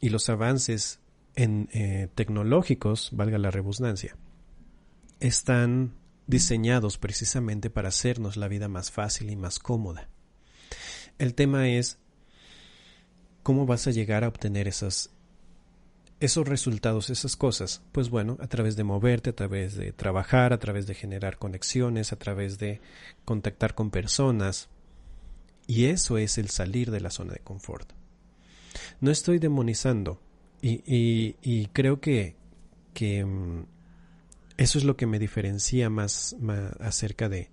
y 0.00 0.08
los 0.08 0.28
avances 0.28 0.98
eh, 1.36 2.08
tecnológicos, 2.14 3.10
valga 3.12 3.38
la 3.38 3.50
redundancia, 3.50 4.16
están 5.20 5.94
diseñados 6.26 6.98
precisamente 6.98 7.70
para 7.70 7.88
hacernos 7.88 8.36
la 8.36 8.48
vida 8.48 8.68
más 8.68 8.90
fácil 8.90 9.30
y 9.30 9.36
más 9.36 9.58
cómoda. 9.58 10.08
El 11.18 11.34
tema 11.34 11.68
es 11.68 11.98
¿Cómo 13.46 13.64
vas 13.64 13.86
a 13.86 13.92
llegar 13.92 14.24
a 14.24 14.28
obtener 14.28 14.66
esas, 14.66 15.10
esos 16.18 16.48
resultados, 16.48 17.10
esas 17.10 17.36
cosas? 17.36 17.80
Pues 17.92 18.10
bueno, 18.10 18.38
a 18.40 18.48
través 18.48 18.74
de 18.74 18.82
moverte, 18.82 19.30
a 19.30 19.36
través 19.36 19.76
de 19.76 19.92
trabajar, 19.92 20.52
a 20.52 20.58
través 20.58 20.88
de 20.88 20.96
generar 20.96 21.38
conexiones, 21.38 22.12
a 22.12 22.16
través 22.16 22.58
de 22.58 22.80
contactar 23.24 23.76
con 23.76 23.92
personas. 23.92 24.68
Y 25.66 25.86
eso 25.86 26.18
es 26.18 26.38
el 26.38 26.50
salir 26.50 26.90
de 26.90 27.00
la 27.00 27.10
zona 27.10 27.32
de 27.32 27.40
confort. 27.40 27.92
No 29.00 29.10
estoy 29.10 29.38
demonizando 29.38 30.20
y, 30.62 31.36
y, 31.42 31.66
creo 31.66 32.00
que, 32.00 32.36
que 32.94 33.24
mm, 33.24 33.66
eso 34.56 34.78
es 34.78 34.84
lo 34.84 34.96
que 34.96 35.06
me 35.06 35.18
diferencia 35.18 35.90
más, 35.90 36.36
más 36.40 36.72
acerca 36.80 37.28
de 37.28 37.50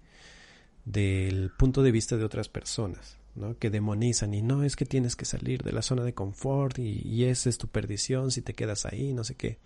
del 0.85 1.49
punto 1.51 1.81
de 1.81 1.91
vista 1.91 2.17
de 2.17 2.25
otras 2.25 2.49
personas 2.49 3.17
que 3.57 3.69
demonizan 3.69 4.33
y 4.33 4.41
no 4.41 4.63
es 4.63 4.75
que 4.75 4.85
tienes 4.85 5.15
que 5.15 5.23
salir 5.23 5.63
de 5.63 5.71
la 5.71 5.81
zona 5.81 6.03
de 6.03 6.13
confort 6.13 6.77
y, 6.77 7.01
y 7.07 7.23
esa 7.25 7.49
es 7.49 7.57
tu 7.57 7.67
perdición 7.67 8.31
si 8.31 8.41
te 8.41 8.53
quedas 8.53 8.85
ahí, 8.85 9.13
no 9.13 9.23
sé 9.23 9.35
qué. 9.35 9.59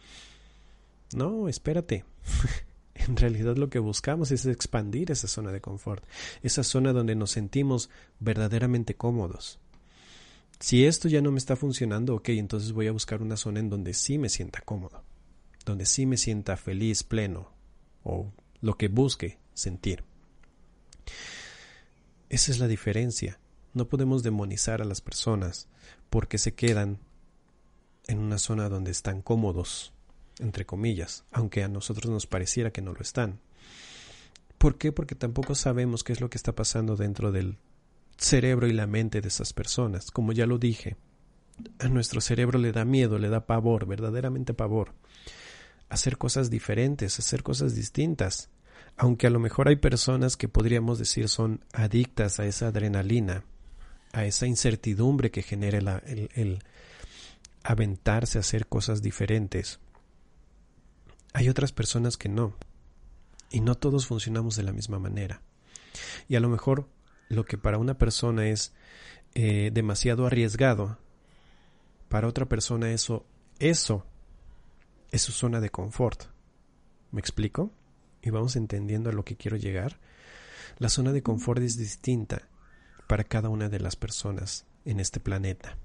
No, 1.16 1.50
espérate. 1.50 2.06
en 3.08 3.18
realidad 3.18 3.58
lo 3.58 3.70
que 3.70 3.80
buscamos 3.80 4.32
es 4.32 4.46
expandir 4.46 5.12
esa 5.12 5.28
zona 5.28 5.52
de 5.52 5.62
confort, 5.62 6.04
esa 6.44 6.64
zona 6.64 6.94
donde 6.94 7.16
nos 7.16 7.32
sentimos 7.32 7.90
verdaderamente 8.20 8.96
cómodos. 8.96 9.60
Si 10.60 10.86
esto 10.86 11.08
ya 11.08 11.22
no 11.22 11.32
me 11.32 11.38
está 11.38 11.56
funcionando, 11.56 12.16
ok, 12.16 12.30
entonces 12.30 12.72
voy 12.72 12.88
a 12.88 12.92
buscar 12.92 13.22
una 13.22 13.38
zona 13.38 13.60
en 13.60 13.70
donde 13.70 13.94
sí 13.94 14.18
me 14.18 14.30
sienta 14.30 14.62
cómodo, 14.62 15.04
donde 15.66 15.86
sí 15.86 16.06
me 16.06 16.18
sienta 16.18 16.58
feliz, 16.58 17.04
pleno, 17.04 17.52
o 18.04 18.32
lo 18.62 18.78
que 18.78 18.88
busque 18.88 19.38
sentir. 19.54 20.04
Esa 22.30 22.52
es 22.52 22.60
la 22.60 22.68
diferencia. 22.68 23.40
No 23.74 23.88
podemos 23.88 24.24
demonizar 24.24 24.82
a 24.82 24.86
las 24.86 25.02
personas 25.02 25.68
porque 26.10 26.38
se 26.38 26.56
quedan 26.56 27.00
en 28.08 28.20
una 28.20 28.40
zona 28.40 28.70
donde 28.70 28.92
están 28.92 29.22
cómodos, 29.22 29.94
entre 30.40 30.66
comillas, 30.66 31.24
aunque 31.32 31.64
a 31.64 31.68
nosotros 31.68 32.12
nos 32.12 32.28
pareciera 32.28 32.72
que 32.72 32.82
no 32.82 32.94
lo 32.94 33.02
están. 33.02 33.40
¿Por 34.58 34.78
qué? 34.78 34.92
Porque 34.92 35.16
tampoco 35.16 35.56
sabemos 35.56 36.04
qué 36.04 36.14
es 36.14 36.22
lo 36.22 36.30
que 36.30 36.38
está 36.38 36.54
pasando 36.54 36.96
dentro 36.96 37.32
del 37.32 37.58
cerebro 38.18 38.68
y 38.68 38.74
la 38.74 38.88
mente 38.88 39.22
de 39.22 39.28
esas 39.28 39.54
personas. 39.54 40.12
Como 40.12 40.32
ya 40.32 40.46
lo 40.46 40.58
dije, 40.58 40.98
a 41.80 41.88
nuestro 41.88 42.22
cerebro 42.22 42.60
le 42.60 42.72
da 42.72 42.86
miedo, 42.86 43.20
le 43.20 43.30
da 43.30 43.46
pavor, 43.46 43.86
verdaderamente 43.86 44.54
pavor. 44.54 44.94
Hacer 45.90 46.18
cosas 46.18 46.50
diferentes, 46.50 47.20
hacer 47.20 47.44
cosas 47.44 47.76
distintas. 47.76 48.50
Aunque 48.96 49.28
a 49.28 49.30
lo 49.30 49.40
mejor 49.40 49.68
hay 49.68 49.76
personas 49.76 50.38
que 50.38 50.50
podríamos 50.50 50.98
decir 50.98 51.30
son 51.30 51.64
adictas 51.72 52.40
a 52.40 52.46
esa 52.46 52.68
adrenalina, 52.68 53.44
a 54.12 54.26
esa 54.26 54.48
incertidumbre 54.48 55.30
que 55.30 55.44
genera 55.44 56.02
el, 56.06 56.30
el 56.34 56.60
aventarse 57.64 58.40
a 58.40 58.42
hacer 58.42 58.68
cosas 58.68 59.02
diferentes. 59.02 59.80
Hay 61.34 61.50
otras 61.50 61.72
personas 61.72 62.18
que 62.18 62.30
no. 62.30 62.56
Y 63.50 63.62
no 63.62 63.76
todos 63.76 64.08
funcionamos 64.08 64.56
de 64.56 64.64
la 64.64 64.74
misma 64.74 65.00
manera. 65.00 65.42
Y 66.28 66.36
a 66.36 66.40
lo 66.40 66.50
mejor 66.50 66.90
lo 67.30 67.46
que 67.46 67.58
para 67.58 67.78
una 67.78 67.98
persona 67.98 68.48
es 68.48 68.74
eh, 69.36 69.72
demasiado 69.74 70.26
arriesgado, 70.26 70.98
para 72.10 72.28
otra 72.28 72.46
persona 72.46 72.92
eso, 72.92 73.26
eso 73.60 74.06
es 75.12 75.22
su 75.22 75.32
zona 75.32 75.60
de 75.60 75.70
confort. 75.70 76.24
¿Me 77.12 77.20
explico? 77.20 77.72
Y 78.22 78.30
vamos 78.30 78.56
entendiendo 78.56 79.10
a 79.10 79.14
lo 79.14 79.24
que 79.24 79.36
quiero 79.36 79.58
llegar. 79.58 80.00
La 80.80 80.90
zona 80.90 81.12
de 81.12 81.24
confort 81.24 81.62
es 81.62 81.78
distinta 81.78 82.48
para 83.08 83.24
cada 83.24 83.50
una 83.50 83.70
de 83.70 83.80
las 83.80 83.96
personas 83.96 84.66
en 84.86 85.00
este 85.00 85.20
planeta. 85.20 85.78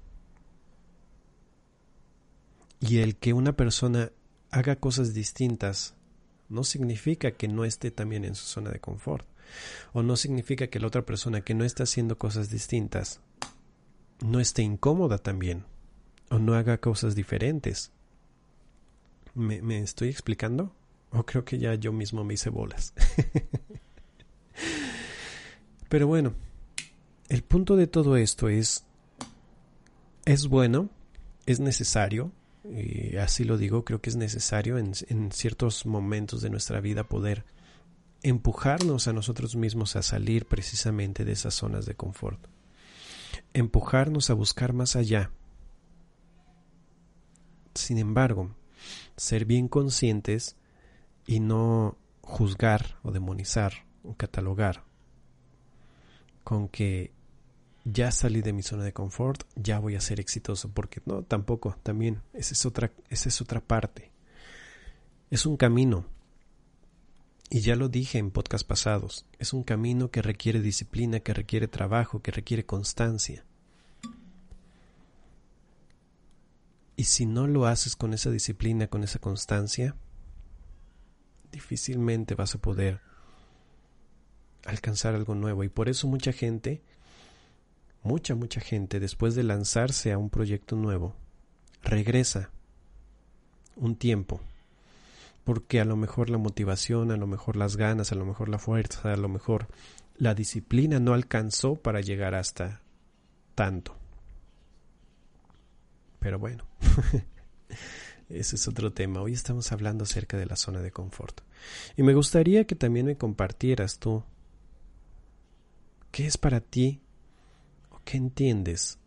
Y 2.79 2.99
el 2.99 3.15
que 3.15 3.33
una 3.33 3.53
persona 3.53 4.11
haga 4.53 4.75
cosas 4.75 5.15
distintas 5.15 5.95
no 6.47 6.63
significa 6.63 7.31
que 7.31 7.47
no 7.47 7.65
esté 7.65 7.89
también 7.89 8.23
en 8.23 8.35
su 8.35 8.45
zona 8.45 8.69
de 8.69 8.79
confort. 8.79 9.27
O 9.93 10.03
no 10.03 10.15
significa 10.15 10.67
que 10.67 10.79
la 10.79 10.87
otra 10.87 11.01
persona 11.01 11.41
que 11.41 11.55
no 11.55 11.65
está 11.65 11.83
haciendo 11.83 12.19
cosas 12.19 12.51
distintas 12.51 13.19
no 14.23 14.39
esté 14.39 14.61
incómoda 14.61 15.17
también. 15.17 15.65
O 16.29 16.37
no 16.37 16.53
haga 16.53 16.77
cosas 16.77 17.15
diferentes. 17.15 17.91
¿Me, 19.33 19.63
me 19.63 19.79
estoy 19.79 20.09
explicando? 20.09 20.71
O 21.09 21.25
creo 21.25 21.43
que 21.43 21.57
ya 21.57 21.73
yo 21.73 21.91
mismo 21.91 22.23
me 22.23 22.35
hice 22.35 22.51
bolas. 22.51 22.93
Pero 25.89 26.05
bueno, 26.05 26.35
el 27.27 27.43
punto 27.43 27.75
de 27.75 27.87
todo 27.87 28.17
esto 28.17 28.49
es, 28.49 28.85
es 30.25 30.47
bueno, 30.47 30.91
es 31.47 31.59
necesario, 31.59 32.31
y 32.63 33.17
así 33.17 33.43
lo 33.43 33.57
digo, 33.57 33.83
creo 33.83 34.01
que 34.01 34.09
es 34.09 34.15
necesario 34.15 34.77
en, 34.77 34.93
en 35.09 35.31
ciertos 35.31 35.85
momentos 35.85 36.41
de 36.41 36.49
nuestra 36.49 36.79
vida 36.79 37.03
poder 37.03 37.45
empujarnos 38.21 39.07
a 39.07 39.13
nosotros 39.13 39.55
mismos 39.55 39.95
a 39.95 40.01
salir 40.01 40.45
precisamente 40.45 41.25
de 41.25 41.33
esas 41.33 41.53
zonas 41.53 41.85
de 41.85 41.95
confort, 41.95 42.39
empujarnos 43.53 44.29
a 44.29 44.33
buscar 44.33 44.71
más 44.73 44.95
allá. 44.95 45.31
Sin 47.75 47.97
embargo, 47.97 48.55
ser 49.17 49.45
bien 49.45 49.67
conscientes 49.67 50.55
y 51.27 51.39
no 51.39 51.97
juzgar 52.21 52.97
o 53.03 53.11
demonizar 53.11 53.85
o 54.03 54.15
catalogar 54.15 54.83
con 56.43 56.67
que 56.67 57.11
ya 57.85 58.11
salí 58.11 58.41
de 58.41 58.53
mi 58.53 58.63
zona 58.63 58.83
de 58.83 58.93
confort, 58.93 59.43
ya 59.55 59.79
voy 59.79 59.95
a 59.95 60.01
ser 60.01 60.19
exitoso, 60.19 60.71
porque 60.71 61.01
no, 61.05 61.23
tampoco, 61.23 61.77
también, 61.83 62.21
esa 62.33 62.53
es 62.53 62.65
otra, 62.65 62.91
esa 63.09 63.29
es 63.29 63.41
otra 63.41 63.59
parte. 63.59 64.11
Es 65.29 65.45
un 65.45 65.57
camino, 65.57 66.05
y 67.49 67.61
ya 67.61 67.75
lo 67.75 67.89
dije 67.89 68.17
en 68.17 68.31
podcast 68.31 68.65
pasados, 68.65 69.25
es 69.37 69.53
un 69.53 69.63
camino 69.63 70.09
que 70.11 70.21
requiere 70.21 70.61
disciplina, 70.61 71.19
que 71.19 71.33
requiere 71.33 71.67
trabajo, 71.67 72.21
que 72.21 72.31
requiere 72.31 72.65
constancia. 72.65 73.45
Y 76.95 77.05
si 77.05 77.25
no 77.25 77.47
lo 77.47 77.65
haces 77.65 77.95
con 77.95 78.13
esa 78.13 78.29
disciplina, 78.29 78.87
con 78.87 79.03
esa 79.03 79.19
constancia, 79.19 79.95
difícilmente 81.51 82.35
vas 82.35 82.55
a 82.55 82.59
poder 82.59 83.01
alcanzar 84.65 85.15
algo 85.15 85.35
nuevo. 85.35 85.63
Y 85.63 85.69
por 85.69 85.89
eso 85.89 86.07
mucha 86.07 86.31
gente 86.33 86.81
mucha, 88.03 88.35
mucha 88.35 88.61
gente, 88.61 88.99
después 88.99 89.35
de 89.35 89.43
lanzarse 89.43 90.11
a 90.11 90.17
un 90.17 90.29
proyecto 90.29 90.75
nuevo, 90.75 91.15
regresa 91.81 92.51
un 93.75 93.95
tiempo, 93.95 94.41
porque 95.43 95.79
a 95.79 95.85
lo 95.85 95.95
mejor 95.95 96.29
la 96.29 96.37
motivación, 96.37 97.11
a 97.11 97.17
lo 97.17 97.27
mejor 97.27 97.55
las 97.55 97.75
ganas, 97.75 98.11
a 98.11 98.15
lo 98.15 98.25
mejor 98.25 98.49
la 98.49 98.59
fuerza, 98.59 99.13
a 99.13 99.17
lo 99.17 99.29
mejor 99.29 99.67
la 100.17 100.35
disciplina 100.35 100.99
no 100.99 101.13
alcanzó 101.13 101.75
para 101.75 102.01
llegar 102.01 102.35
hasta 102.35 102.81
tanto. 103.55 103.95
Pero 106.19 106.39
bueno, 106.39 106.65
ese 108.29 108.55
es 108.55 108.67
otro 108.67 108.93
tema. 108.93 109.21
Hoy 109.21 109.33
estamos 109.33 109.71
hablando 109.71 110.05
acerca 110.05 110.37
de 110.37 110.45
la 110.45 110.55
zona 110.55 110.81
de 110.81 110.91
confort. 110.91 111.41
Y 111.97 112.03
me 112.03 112.13
gustaría 112.13 112.65
que 112.65 112.75
también 112.75 113.05
me 113.05 113.17
compartieras 113.17 113.99
tú 113.99 114.23
qué 116.11 116.25
es 116.25 116.37
para 116.37 116.61
ti 116.61 117.02
¿Qué 118.03 118.17
entiendes 118.17 118.99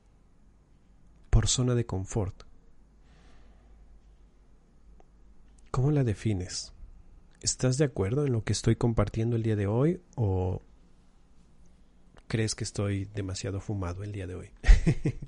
por 1.30 1.48
zona 1.48 1.74
de 1.74 1.86
confort? 1.86 2.44
¿Cómo 5.70 5.90
la 5.90 6.04
defines? 6.04 6.72
¿Estás 7.42 7.76
de 7.76 7.84
acuerdo 7.84 8.24
en 8.24 8.32
lo 8.32 8.42
que 8.44 8.52
estoy 8.52 8.76
compartiendo 8.76 9.36
el 9.36 9.42
día 9.42 9.56
de 9.56 9.66
hoy 9.66 10.00
o 10.14 10.62
crees 12.26 12.54
que 12.54 12.64
estoy 12.64 13.04
demasiado 13.14 13.60
fumado 13.60 14.02
el 14.02 14.12
día 14.12 14.26
de 14.26 14.34
hoy? 14.34 14.48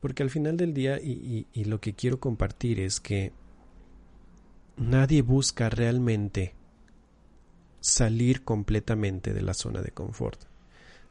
Porque 0.00 0.22
al 0.22 0.30
final 0.30 0.56
del 0.56 0.72
día, 0.72 1.00
y, 1.00 1.48
y, 1.52 1.64
lo 1.64 1.80
que 1.80 1.94
quiero 1.94 2.20
compartir 2.20 2.78
es 2.78 3.00
que 3.00 3.32
nadie 4.76 5.22
busca 5.22 5.68
realmente 5.68 6.54
salir 7.80 8.44
completamente 8.44 9.32
de 9.34 9.42
la 9.42 9.54
zona 9.54 9.82
de 9.82 9.90
confort. 9.90 10.44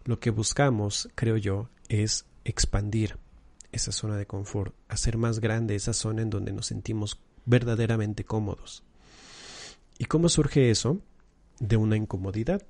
Lo 0.06 0.20
que 0.20 0.30
buscamos, 0.30 1.10
creo 1.16 1.36
yo, 1.36 1.70
es 1.90 2.26
expandir 2.44 3.18
esa 3.72 3.92
zona 3.92 4.16
de 4.18 4.28
confort, 4.28 4.74
hacer 4.88 5.18
más 5.18 5.40
grande 5.40 5.76
esa 5.76 5.94
zona 5.94 6.22
en 6.22 6.30
donde 6.30 6.54
nos 6.54 6.68
sentimos 6.68 7.20
verdaderamente 7.46 8.24
cómodos. 8.24 8.84
¿Y 9.98 10.06
cómo 10.06 10.30
surge 10.30 10.70
eso? 10.70 11.02
De 11.60 11.76
una 11.76 11.98
incomodidad, 11.98 12.62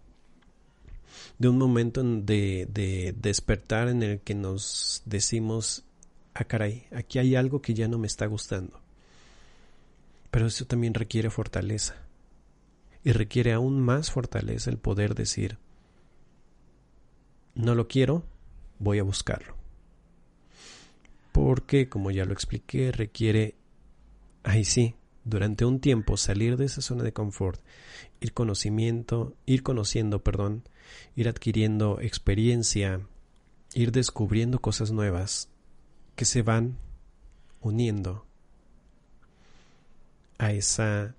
de 1.38 1.50
un 1.50 1.58
momento 1.58 2.01
de, 2.04 2.68
de 2.72 3.13
despertar 3.18 3.89
en 3.89 4.01
el 4.01 4.22
que 4.22 4.34
nos 4.34 5.01
decimos, 5.06 5.84
ah 6.34 6.46
caray, 6.46 6.88
aquí 6.96 7.20
hay 7.20 7.36
algo 7.36 7.62
que 7.62 7.74
ya 7.74 7.89
no 7.89 7.98
me 7.98 8.08
está 8.08 8.27
gustando. 8.27 8.80
Pero 10.32 10.48
eso 10.48 10.65
también 10.65 10.94
requiere 10.94 11.30
fortaleza. 11.30 11.96
Y 13.04 13.12
requiere 13.12 13.54
aún 13.54 13.82
más 13.82 14.10
fortaleza 14.10 14.70
el 14.70 14.77
poder 14.77 15.15
decir, 15.15 15.58
no 17.56 17.74
lo 17.76 17.88
quiero, 17.88 18.24
voy 18.80 19.00
a 19.00 19.04
buscarlo. 19.04 19.56
Porque, 21.32 21.89
como 21.89 22.12
ya 22.12 22.26
lo 22.26 22.34
expliqué, 22.34 22.91
requiere, 22.91 23.56
ahí 24.44 24.63
sí, 24.63 24.96
durante 25.24 25.65
un 25.65 25.80
tiempo 25.80 26.18
salir 26.18 26.56
de 26.56 26.65
esa 26.65 26.82
zona 26.82 27.04
de 27.04 27.13
confort, 27.13 27.60
ir 28.20 28.34
conocimiento, 28.34 29.34
ir 29.46 29.63
conociendo, 29.63 30.24
perdón, 30.24 30.63
ir 31.15 31.28
adquiriendo 31.28 32.00
experiencia, 32.00 33.02
ir 33.74 33.91
descubriendo 33.91 34.60
cosas 34.60 34.91
nuevas 34.91 35.50
que 36.15 36.26
se 36.26 36.41
van 36.41 36.78
uniendo 37.60 38.26
a 40.38 40.52
esa 40.52 41.15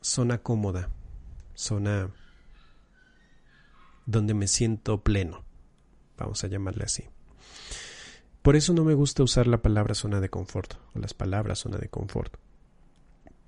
zona 0.00 0.38
cómoda, 0.38 0.88
zona 1.54 2.10
donde 4.08 4.32
me 4.32 4.48
siento 4.48 5.02
pleno, 5.02 5.44
vamos 6.16 6.42
a 6.42 6.48
llamarle 6.48 6.84
así. 6.84 7.04
Por 8.40 8.56
eso 8.56 8.72
no 8.72 8.82
me 8.82 8.94
gusta 8.94 9.22
usar 9.22 9.46
la 9.46 9.60
palabra 9.60 9.94
zona 9.94 10.18
de 10.18 10.30
confort 10.30 10.74
o 10.94 10.98
las 10.98 11.12
palabras 11.12 11.58
zona 11.58 11.76
de 11.76 11.90
confort 11.90 12.34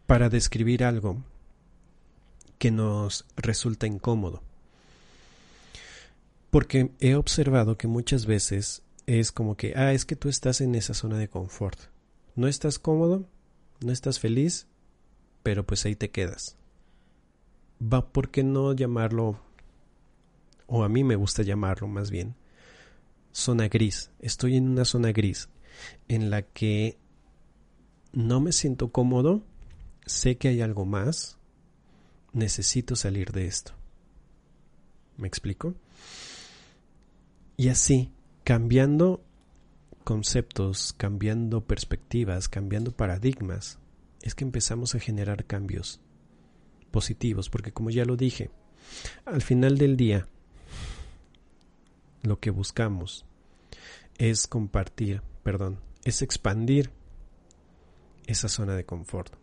para 0.06 0.28
describir 0.28 0.84
algo 0.84 1.24
que 2.58 2.70
nos 2.70 3.24
resulta 3.36 3.86
incómodo. 3.86 4.42
Porque 6.50 6.90
he 7.00 7.14
observado 7.14 7.78
que 7.78 7.86
muchas 7.86 8.26
veces 8.26 8.82
es 9.06 9.32
como 9.32 9.56
que, 9.56 9.72
ah, 9.76 9.94
es 9.94 10.04
que 10.04 10.16
tú 10.16 10.28
estás 10.28 10.60
en 10.60 10.74
esa 10.74 10.92
zona 10.92 11.16
de 11.16 11.28
confort. 11.28 11.78
No 12.36 12.48
estás 12.48 12.78
cómodo, 12.78 13.24
no 13.82 13.92
estás 13.92 14.18
feliz, 14.18 14.66
pero 15.42 15.64
pues 15.64 15.86
ahí 15.86 15.96
te 15.96 16.10
quedas. 16.10 16.56
Va, 17.82 18.12
¿por 18.12 18.30
qué 18.30 18.44
no 18.44 18.74
llamarlo 18.74 19.40
o 20.70 20.84
a 20.84 20.88
mí 20.88 21.02
me 21.02 21.16
gusta 21.16 21.42
llamarlo 21.42 21.88
más 21.88 22.10
bien, 22.10 22.36
zona 23.32 23.68
gris. 23.68 24.12
Estoy 24.20 24.56
en 24.56 24.68
una 24.68 24.84
zona 24.84 25.10
gris 25.10 25.48
en 26.08 26.30
la 26.30 26.42
que 26.42 26.96
no 28.12 28.40
me 28.40 28.52
siento 28.52 28.90
cómodo, 28.90 29.42
sé 30.06 30.36
que 30.36 30.48
hay 30.48 30.60
algo 30.60 30.84
más, 30.84 31.38
necesito 32.32 32.94
salir 32.94 33.32
de 33.32 33.46
esto. 33.46 33.72
¿Me 35.16 35.26
explico? 35.26 35.74
Y 37.56 37.68
así, 37.68 38.12
cambiando 38.44 39.22
conceptos, 40.04 40.94
cambiando 40.96 41.62
perspectivas, 41.62 42.48
cambiando 42.48 42.92
paradigmas, 42.92 43.78
es 44.22 44.36
que 44.36 44.44
empezamos 44.44 44.94
a 44.94 45.00
generar 45.00 45.46
cambios 45.46 46.00
positivos, 46.92 47.50
porque 47.50 47.72
como 47.72 47.90
ya 47.90 48.04
lo 48.04 48.16
dije, 48.16 48.50
al 49.24 49.42
final 49.42 49.76
del 49.76 49.96
día, 49.96 50.28
lo 52.22 52.38
que 52.40 52.50
buscamos 52.50 53.24
es 54.18 54.46
compartir, 54.46 55.22
perdón, 55.42 55.80
es 56.04 56.22
expandir 56.22 56.90
esa 58.26 58.48
zona 58.48 58.74
de 58.74 58.84
confort. 58.84 59.34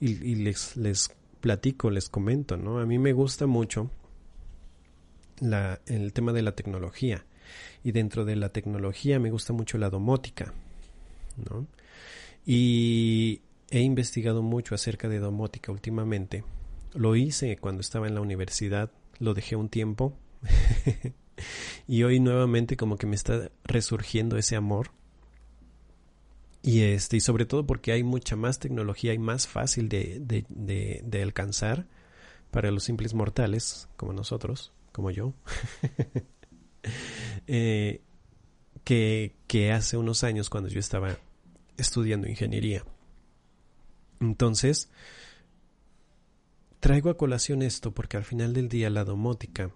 Y, 0.00 0.34
les, 0.36 0.76
les 0.76 1.14
platico, 1.40 1.90
les 1.90 2.08
comento, 2.08 2.56
¿no? 2.56 2.80
A 2.80 2.86
mí 2.86 2.98
me 2.98 3.12
gusta 3.12 3.46
mucho 3.46 3.90
la, 5.40 5.80
el 5.86 6.12
tema 6.12 6.32
de 6.32 6.42
la 6.42 6.52
tecnología. 6.52 7.24
Y 7.82 7.92
dentro 7.92 8.24
de 8.24 8.36
la 8.36 8.50
tecnología 8.50 9.18
me 9.18 9.30
gusta 9.30 9.52
mucho 9.52 9.78
la 9.78 9.90
domótica, 9.90 10.52
¿no? 11.36 11.66
Y 12.44 13.42
he 13.70 13.80
investigado 13.80 14.42
mucho 14.42 14.74
acerca 14.74 15.08
de 15.08 15.18
domótica 15.18 15.72
últimamente. 15.72 16.44
Lo 16.94 17.14
hice 17.16 17.56
cuando 17.56 17.80
estaba 17.80 18.08
en 18.08 18.14
la 18.14 18.20
universidad, 18.20 18.90
lo 19.18 19.34
dejé 19.34 19.56
un 19.56 19.68
tiempo 19.68 20.16
y 21.86 22.02
hoy 22.02 22.20
nuevamente 22.20 22.76
como 22.76 22.96
que 22.96 23.06
me 23.06 23.16
está 23.16 23.50
resurgiendo 23.64 24.36
ese 24.36 24.56
amor. 24.56 24.90
Y 26.62 26.82
este, 26.82 27.16
y 27.16 27.20
sobre 27.20 27.46
todo 27.46 27.66
porque 27.66 27.92
hay 27.92 28.02
mucha 28.02 28.36
más 28.36 28.58
tecnología 28.58 29.14
y 29.14 29.18
más 29.18 29.46
fácil 29.48 29.88
de, 29.88 30.18
de, 30.20 31.00
de, 31.02 31.22
alcanzar 31.22 31.86
para 32.50 32.70
los 32.70 32.84
simples 32.84 33.14
mortales, 33.14 33.88
como 33.96 34.12
nosotros, 34.12 34.72
como 34.92 35.10
yo, 35.10 35.32
eh, 37.46 38.02
que, 38.84 39.36
que 39.46 39.72
hace 39.72 39.96
unos 39.96 40.22
años 40.22 40.50
cuando 40.50 40.68
yo 40.68 40.80
estaba 40.80 41.16
estudiando 41.78 42.28
ingeniería. 42.28 42.84
Entonces, 44.20 44.90
traigo 46.80 47.08
a 47.08 47.16
colación 47.16 47.62
esto 47.62 47.92
porque 47.92 48.18
al 48.18 48.24
final 48.24 48.52
del 48.52 48.68
día 48.68 48.90
la 48.90 49.04
domótica 49.04 49.70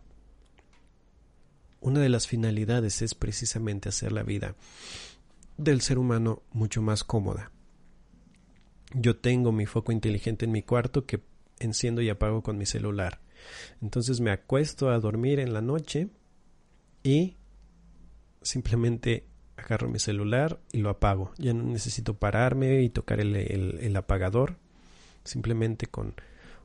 una 1.85 2.01
de 2.01 2.09
las 2.09 2.27
finalidades 2.27 3.03
es 3.03 3.14
precisamente 3.14 3.90
hacer 3.90 4.11
la 4.11 4.23
vida 4.23 4.57
del 5.59 5.83
ser 5.83 5.99
humano 5.99 6.42
mucho 6.51 6.81
más 6.81 7.05
cómoda. 7.05 7.53
Yo 8.94 9.18
tengo 9.18 9.53
mi 9.53 9.66
foco 9.66 9.92
inteligente 9.92 10.47
en 10.47 10.53
mi 10.53 10.62
cuarto 10.62 11.05
que 11.05 11.20
enciendo 11.59 12.01
y 12.01 12.09
apago 12.09 12.42
con 12.42 12.57
mi 12.57 12.64
celular. 12.64 13.20
Entonces 13.83 14.20
me 14.20 14.31
acuesto 14.31 14.88
a 14.88 14.99
dormir 14.99 15.38
en 15.38 15.53
la 15.53 15.61
noche 15.61 16.09
y 17.03 17.37
simplemente 18.40 19.27
agarro 19.59 19.90
mi 19.90 19.99
celular 19.99 20.61
y 20.73 20.79
lo 20.79 20.88
apago. 20.88 21.33
Ya 21.37 21.53
no 21.53 21.64
necesito 21.64 22.14
pararme 22.14 22.81
y 22.83 22.88
tocar 22.88 23.20
el, 23.20 23.37
el, 23.37 23.97
apagador. 23.97 24.57
Simplemente 25.23 25.87
con 25.87 26.14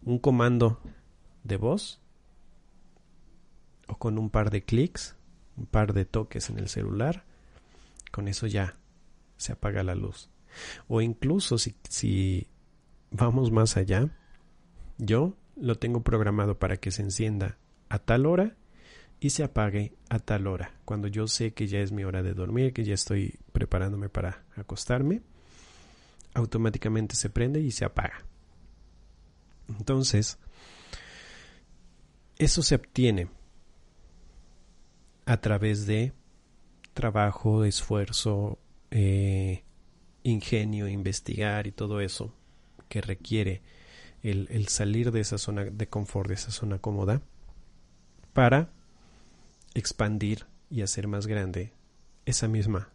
un 0.06 0.18
comando 0.18 0.80
de 1.44 1.58
voz 1.58 2.00
o 3.90 3.98
con 3.98 4.18
un 4.18 4.30
par 4.30 4.52
de 4.52 4.64
clics, 4.64 5.16
un 5.58 5.66
par 5.66 5.94
de 5.94 6.06
toques 6.06 6.50
en 6.50 6.60
el 6.60 6.70
celular, 6.70 7.26
con 8.12 8.28
eso 8.28 8.48
ya 8.48 8.78
se 9.38 9.52
apaga 9.52 9.84
la 9.84 9.96
luz. 9.96 10.30
O 10.88 11.02
incluso 11.02 11.58
si, 11.58 11.76
si 11.90 12.48
vamos 13.12 13.52
más 13.52 13.78
allá, 13.78 14.10
yo 14.98 15.36
lo 15.56 15.76
tengo 15.76 16.02
programado 16.04 16.60
para 16.60 16.78
que 16.78 16.92
se 16.92 17.02
encienda 17.02 17.58
a 17.90 18.00
tal 18.00 18.26
hora 18.26 18.56
y 19.20 19.32
se 19.32 19.44
apague 19.44 19.94
a 20.10 20.20
tal 20.20 20.48
hora. 20.48 20.74
Cuando 20.86 21.08
yo 21.08 21.28
sé 21.28 21.54
que 21.54 21.68
ya 21.68 21.80
es 21.80 21.92
mi 21.92 22.04
hora 22.04 22.24
de 22.24 22.34
dormir, 22.34 22.74
que 22.74 22.86
ya 22.86 22.94
estoy 22.94 23.40
preparándome 23.52 24.08
para 24.08 24.46
acostarme, 24.56 25.22
automáticamente 26.34 27.16
se 27.16 27.30
prende 27.30 27.60
y 27.60 27.72
se 27.72 27.86
apaga. 27.86 28.24
Entonces, 29.68 30.38
eso 32.38 32.62
se 32.62 32.76
obtiene 32.76 33.30
a 35.30 35.38
través 35.38 35.86
de 35.86 36.12
trabajo, 36.96 37.64
esfuerzo, 37.64 38.58
eh, 38.90 39.64
ingenio, 40.24 40.88
investigar 40.88 41.68
y 41.68 41.72
todo 41.72 42.02
eso 42.02 42.34
que 42.88 43.00
requiere 43.00 43.62
el, 44.24 44.48
el 44.50 44.70
salir 44.70 45.12
de 45.12 45.20
esa 45.20 45.38
zona 45.38 45.66
de 45.66 45.88
confort, 45.88 46.30
de 46.30 46.34
esa 46.34 46.50
zona 46.50 46.80
cómoda, 46.80 47.22
para 48.34 48.72
expandir 49.76 50.48
y 50.72 50.82
hacer 50.82 51.08
más 51.08 51.28
grande 51.28 51.74
esa 52.26 52.48
misma 52.48 52.90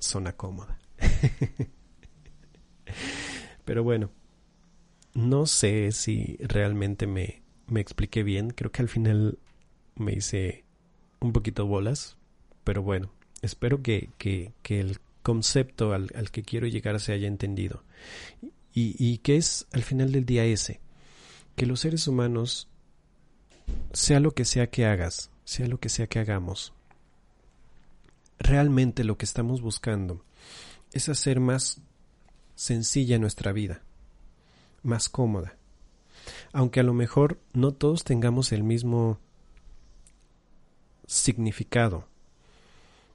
zona 0.00 0.32
cómoda. 0.32 0.80
Pero 3.64 3.84
bueno, 3.84 4.10
no 5.14 5.46
sé 5.46 5.92
si 5.92 6.38
realmente 6.40 7.06
me, 7.06 7.44
me 7.68 7.80
expliqué 7.80 8.24
bien. 8.24 8.50
Creo 8.50 8.72
que 8.72 8.82
al 8.82 8.88
final 8.88 9.38
me 9.94 10.14
hice 10.14 10.61
un 11.26 11.32
poquito 11.32 11.66
bolas. 11.66 12.16
Pero 12.64 12.82
bueno, 12.82 13.10
espero 13.40 13.82
que, 13.82 14.10
que, 14.18 14.52
que 14.62 14.80
el 14.80 14.98
concepto 15.22 15.92
al, 15.92 16.10
al, 16.14 16.30
que 16.30 16.42
quiero 16.42 16.66
llegar 16.66 17.00
se 17.00 17.12
haya 17.12 17.28
entendido. 17.28 17.82
Y, 18.72 18.96
y 18.98 19.18
que 19.18 19.36
es 19.36 19.66
al 19.72 19.82
final 19.82 20.12
del 20.12 20.24
día 20.24 20.44
ese, 20.44 20.80
que 21.56 21.66
los 21.66 21.80
seres 21.80 22.08
humanos, 22.08 22.68
sea 23.92 24.20
lo 24.20 24.32
que 24.32 24.44
sea 24.44 24.68
que 24.68 24.86
hagas, 24.86 25.30
sea 25.44 25.66
lo 25.66 25.78
que 25.78 25.88
sea 25.88 26.06
que 26.06 26.18
hagamos, 26.18 26.72
realmente 28.38 29.04
lo 29.04 29.16
que 29.16 29.24
estamos 29.24 29.60
buscando 29.60 30.24
es 30.92 31.08
hacer 31.08 31.40
más 31.40 31.80
sencilla 32.54 33.18
nuestra 33.18 33.52
vida, 33.52 33.82
más 34.82 35.08
cómoda. 35.08 35.56
Aunque 36.52 36.80
a 36.80 36.84
lo 36.84 36.94
mejor 36.94 37.40
no 37.52 37.72
todos 37.72 38.04
tengamos 38.04 38.52
el 38.52 38.62
mismo 38.62 39.18
significado 41.06 42.08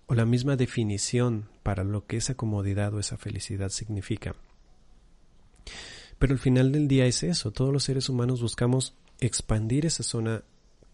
o 0.08 0.16
la 0.16 0.26
misma 0.26 0.56
definición 0.56 1.50
para 1.64 1.84
lo 1.84 2.06
que 2.06 2.18
esa 2.18 2.36
comodidad 2.36 2.94
o 2.94 3.00
esa 3.00 3.18
felicidad 3.18 3.70
significa. 3.70 4.36
Pero 6.18 6.34
al 6.34 6.40
final 6.40 6.72
del 6.72 6.88
día 6.88 7.06
es 7.06 7.24
eso, 7.24 7.52
todos 7.52 7.72
los 7.72 7.84
seres 7.84 8.10
humanos 8.10 8.42
buscamos 8.42 8.96
expandir 9.20 9.86
esa 9.86 10.04
zona 10.04 10.44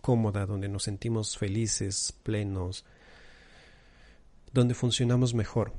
cómoda 0.02 0.46
donde 0.46 0.68
nos 0.68 0.84
sentimos 0.84 1.38
felices, 1.38 2.14
plenos, 2.24 2.84
donde 4.52 4.74
funcionamos 4.74 5.34
mejor. 5.34 5.74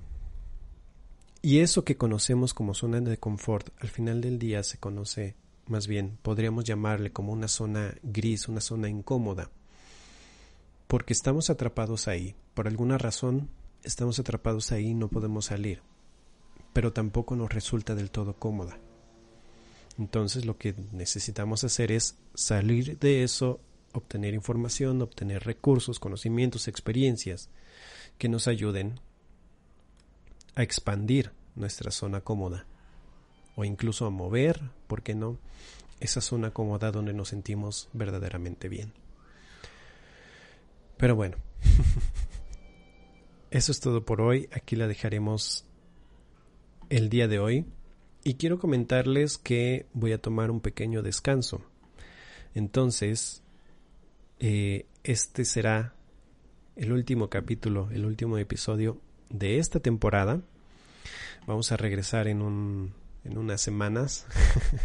Y 1.43 1.59
eso 1.59 1.85
que 1.85 1.99
conocemos 1.99 2.55
como 2.55 2.73
zona 2.73 3.01
de 3.01 3.19
confort, 3.19 3.69
al 3.81 3.89
final 3.89 4.23
del 4.23 4.39
día 4.39 4.63
se 4.63 4.79
conoce, 4.79 5.35
más 5.67 5.87
bien, 5.87 6.19
podríamos 6.23 6.65
llamarle 6.65 7.13
como 7.13 7.33
una 7.33 7.49
zona 7.49 7.95
gris, 8.03 8.49
una 8.49 8.63
zona 8.63 8.89
incómoda, 8.89 9.51
porque 10.87 11.13
estamos 11.13 11.51
atrapados 11.51 12.09
ahí. 12.09 12.35
Por 12.55 12.69
alguna 12.69 12.99
razón, 12.99 13.49
estamos 13.83 14.19
atrapados 14.19 14.73
ahí 14.73 14.89
y 14.89 14.95
no 14.95 15.09
podemos 15.09 15.47
salir, 15.47 15.83
pero 16.73 16.93
tampoco 16.93 17.37
nos 17.37 17.53
resulta 17.53 17.95
del 17.95 18.11
todo 18.11 18.35
cómoda. 18.35 18.79
Entonces 19.99 20.45
lo 20.45 20.59
que 20.59 20.75
necesitamos 20.93 21.65
hacer 21.65 21.93
es 21.93 22.17
salir 22.35 22.99
de 22.99 23.23
eso, 23.23 23.61
obtener 23.93 24.35
información, 24.35 25.01
obtener 25.03 25.45
recursos, 25.45 26.01
conocimientos, 26.01 26.67
experiencias 26.67 27.49
que 28.19 28.29
nos 28.29 28.49
ayuden 28.49 29.01
a 30.57 30.63
expandir 30.63 31.33
nuestra 31.55 31.91
zona 31.91 32.21
cómoda 32.21 32.67
o 33.57 33.65
incluso 33.65 34.07
a 34.07 34.11
mover, 34.11 34.61
¿por 34.89 35.03
qué 35.03 35.15
no?, 35.15 35.39
esa 36.01 36.21
zona 36.21 36.51
cómoda 36.51 36.91
donde 36.91 37.15
nos 37.15 37.29
sentimos 37.29 37.89
verdaderamente 37.93 38.69
bien. 38.69 39.04
Pero 41.05 41.17
bueno, 41.17 41.37
eso 43.51 43.73
es 43.73 43.81
todo 43.81 44.07
por 44.07 44.23
hoy. 44.23 44.49
Aquí 44.53 44.75
la 44.75 44.87
dejaremos 44.87 45.67
el 46.89 47.11
día 47.11 47.29
de 47.29 47.39
hoy. 47.39 47.67
Y 48.23 48.37
quiero 48.37 48.59
comentarles 48.59 49.37
que 49.37 49.85
voy 49.93 50.13
a 50.13 50.23
tomar 50.23 50.51
un 50.51 50.63
pequeño 50.63 51.03
descanso. 51.03 51.61
Entonces, 52.55 53.43
eh, 54.39 54.87
este 55.03 55.45
será 55.45 55.95
el 56.75 56.91
último 56.91 57.29
capítulo, 57.29 57.91
el 57.91 58.07
último 58.07 58.39
episodio 58.39 58.99
de 59.29 59.59
esta 59.59 59.81
temporada. 59.81 60.41
Vamos 61.47 61.71
a 61.71 61.77
regresar 61.77 62.29
en, 62.29 62.41
un, 62.41 62.95
en 63.25 63.37
unas 63.37 63.61
semanas 63.61 64.27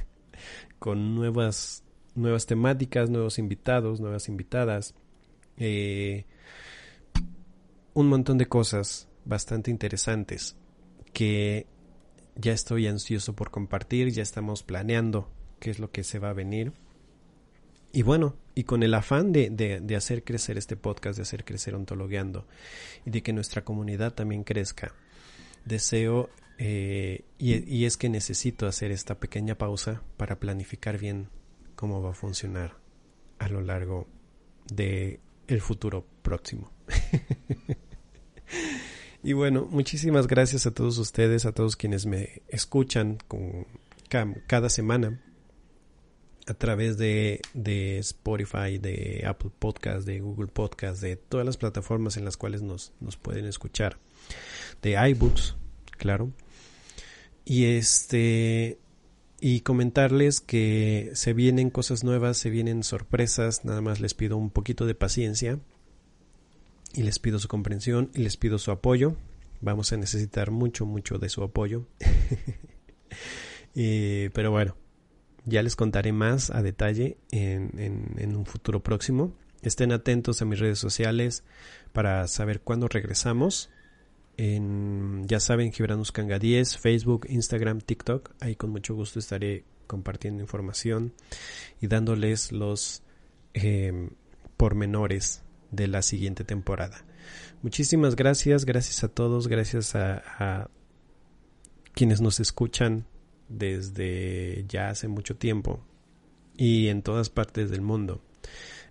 con 0.79 1.15
nuevas, 1.15 1.85
nuevas 2.13 2.45
temáticas, 2.45 3.09
nuevos 3.09 3.39
invitados, 3.39 4.01
nuevas 4.01 4.27
invitadas. 4.27 4.95
Eh, 5.59 6.25
un 7.93 8.07
montón 8.07 8.37
de 8.37 8.47
cosas 8.47 9.07
bastante 9.25 9.69
interesantes 9.69 10.55
que 11.13 11.67
ya 12.35 12.53
estoy 12.53 12.87
ansioso 12.87 13.35
por 13.35 13.51
compartir, 13.51 14.11
ya 14.11 14.23
estamos 14.23 14.63
planeando 14.63 15.29
qué 15.59 15.69
es 15.69 15.79
lo 15.79 15.91
que 15.91 16.03
se 16.03 16.19
va 16.19 16.29
a 16.29 16.33
venir. 16.33 16.71
Y 17.91 18.03
bueno, 18.03 18.35
y 18.55 18.63
con 18.63 18.83
el 18.83 18.93
afán 18.93 19.31
de, 19.31 19.49
de, 19.49 19.95
hacer 19.95 20.23
crecer 20.23 20.57
este 20.57 20.77
podcast, 20.77 21.17
de 21.17 21.23
hacer 21.23 21.43
crecer 21.43 21.75
Ontologueando 21.75 22.47
y 23.05 23.09
de 23.09 23.23
que 23.23 23.33
nuestra 23.33 23.63
comunidad 23.63 24.13
también 24.13 24.43
crezca, 24.43 24.93
deseo 25.65 26.29
eh, 26.59 27.23
y, 27.37 27.55
y, 27.73 27.85
es 27.85 27.97
que 27.97 28.09
necesito 28.09 28.67
hacer 28.67 28.91
esta 28.91 29.19
pequeña 29.19 29.55
pausa 29.55 30.03
para 30.17 30.39
planificar 30.39 30.99
bien 30.99 31.29
cómo 31.75 32.01
va 32.01 32.11
a 32.11 32.13
funcionar 32.13 32.77
a 33.39 33.47
lo 33.47 33.61
largo 33.61 34.07
de 34.71 35.19
el 35.49 35.61
futuro 35.61 36.05
próximo. 36.21 36.71
y 39.23 39.33
bueno, 39.33 39.67
muchísimas 39.69 40.27
gracias 40.27 40.65
a 40.65 40.71
todos 40.71 40.97
ustedes, 40.97 41.45
a 41.45 41.51
todos 41.51 41.75
quienes 41.75 42.05
me 42.05 42.43
escuchan 42.47 43.17
con 43.27 43.67
cada 44.47 44.69
semana 44.69 45.21
a 46.47 46.53
través 46.53 46.97
de, 46.97 47.41
de, 47.53 47.99
Spotify, 47.99 48.79
de 48.79 49.23
Apple 49.27 49.51
Podcast, 49.57 50.05
de 50.05 50.19
Google 50.19 50.47
Podcast, 50.47 51.01
de 51.01 51.15
todas 51.15 51.45
las 51.45 51.57
plataformas 51.57 52.17
en 52.17 52.25
las 52.25 52.37
cuales 52.37 52.61
nos, 52.61 52.93
nos 52.99 53.17
pueden 53.17 53.45
escuchar, 53.45 53.97
de 54.81 54.97
iBooks, 55.09 55.55
claro. 55.97 56.31
Y 57.45 57.65
este 57.65 58.79
y 59.41 59.61
comentarles 59.61 60.41
que 60.41 61.11
se 61.13 61.33
vienen 61.33 61.69
cosas 61.69 62.03
nuevas, 62.03 62.37
se 62.37 62.49
vienen 62.49 62.83
sorpresas, 62.83 63.63
nada 63.65 63.81
más 63.81 63.99
les 63.99 64.13
pido 64.13 64.37
un 64.37 64.49
poquito 64.49 64.85
de 64.85 64.95
paciencia 64.95 65.59
y 66.93 67.03
les 67.03 67.19
pido 67.19 67.39
su 67.39 67.47
comprensión 67.47 68.09
y 68.13 68.19
les 68.19 68.37
pido 68.37 68.57
su 68.57 68.71
apoyo. 68.71 69.15
Vamos 69.61 69.91
a 69.91 69.97
necesitar 69.97 70.51
mucho, 70.51 70.85
mucho 70.85 71.19
de 71.19 71.29
su 71.29 71.43
apoyo. 71.43 71.85
pero 74.33 74.51
bueno, 74.51 74.75
ya 75.45 75.63
les 75.63 75.75
contaré 75.75 76.11
más 76.11 76.49
a 76.49 76.61
detalle 76.61 77.17
en, 77.31 77.71
en, 78.17 78.35
un 78.35 78.45
futuro 78.45 78.81
próximo. 78.81 79.33
Estén 79.61 79.91
atentos 79.91 80.41
a 80.41 80.45
mis 80.45 80.59
redes 80.59 80.79
sociales 80.79 81.43
para 81.91 82.27
saber 82.27 82.61
cuándo 82.61 82.87
regresamos. 82.87 83.69
En, 84.41 85.27
ya 85.27 85.41
saben, 85.41 85.73
Gibranus 85.73 86.13
Kanga 86.13 86.39
10, 86.39 86.77
Facebook, 86.77 87.25
Instagram, 87.27 87.81
TikTok. 87.81 88.31
Ahí 88.39 88.55
con 88.55 88.69
mucho 88.69 88.95
gusto 88.95 89.19
estaré 89.19 89.65
compartiendo 89.85 90.41
información 90.41 91.13
y 91.81 91.87
dándoles 91.87 92.53
los 92.53 93.03
eh, 93.53 94.11
pormenores 94.55 95.43
de 95.71 95.89
la 95.89 96.01
siguiente 96.01 96.45
temporada. 96.45 97.03
Muchísimas 97.63 98.15
gracias, 98.15 98.63
gracias 98.63 99.03
a 99.03 99.09
todos, 99.09 99.49
gracias 99.49 99.93
a, 99.95 100.23
a 100.37 100.69
quienes 101.93 102.21
nos 102.21 102.39
escuchan 102.39 103.07
desde 103.49 104.63
ya 104.69 104.87
hace 104.87 105.09
mucho 105.09 105.35
tiempo 105.35 105.85
y 106.55 106.87
en 106.87 107.01
todas 107.01 107.29
partes 107.29 107.71
del 107.71 107.81
mundo. 107.81 108.21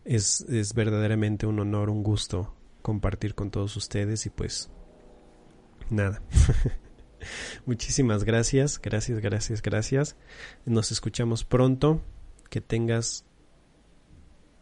Es, 0.04 0.42
es 0.42 0.74
verdaderamente 0.74 1.46
un 1.46 1.58
honor, 1.58 1.88
un 1.88 2.02
gusto 2.02 2.54
compartir 2.82 3.34
con 3.34 3.50
todos 3.50 3.74
ustedes 3.78 4.26
y 4.26 4.30
pues 4.30 4.70
nada. 5.90 6.22
Muchísimas 7.66 8.24
gracias, 8.24 8.80
gracias, 8.80 9.20
gracias, 9.20 9.62
gracias. 9.62 10.16
Nos 10.64 10.92
escuchamos 10.92 11.44
pronto. 11.44 12.02
que 12.50 12.60
tengas 12.62 13.24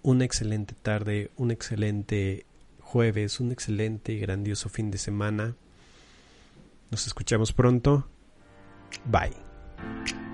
una 0.02 0.24
excelente 0.24 0.74
tarde, 0.74 1.30
un 1.36 1.50
excelente 1.50 2.46
jueves, 2.80 3.40
un 3.40 3.52
excelente 3.52 4.12
y 4.12 4.18
grandioso 4.18 4.68
fin 4.68 4.90
de 4.90 4.98
semana. 4.98 5.56
Nos 6.90 7.06
escuchamos 7.06 7.52
pronto. 7.52 8.08
Bye. 9.04 10.25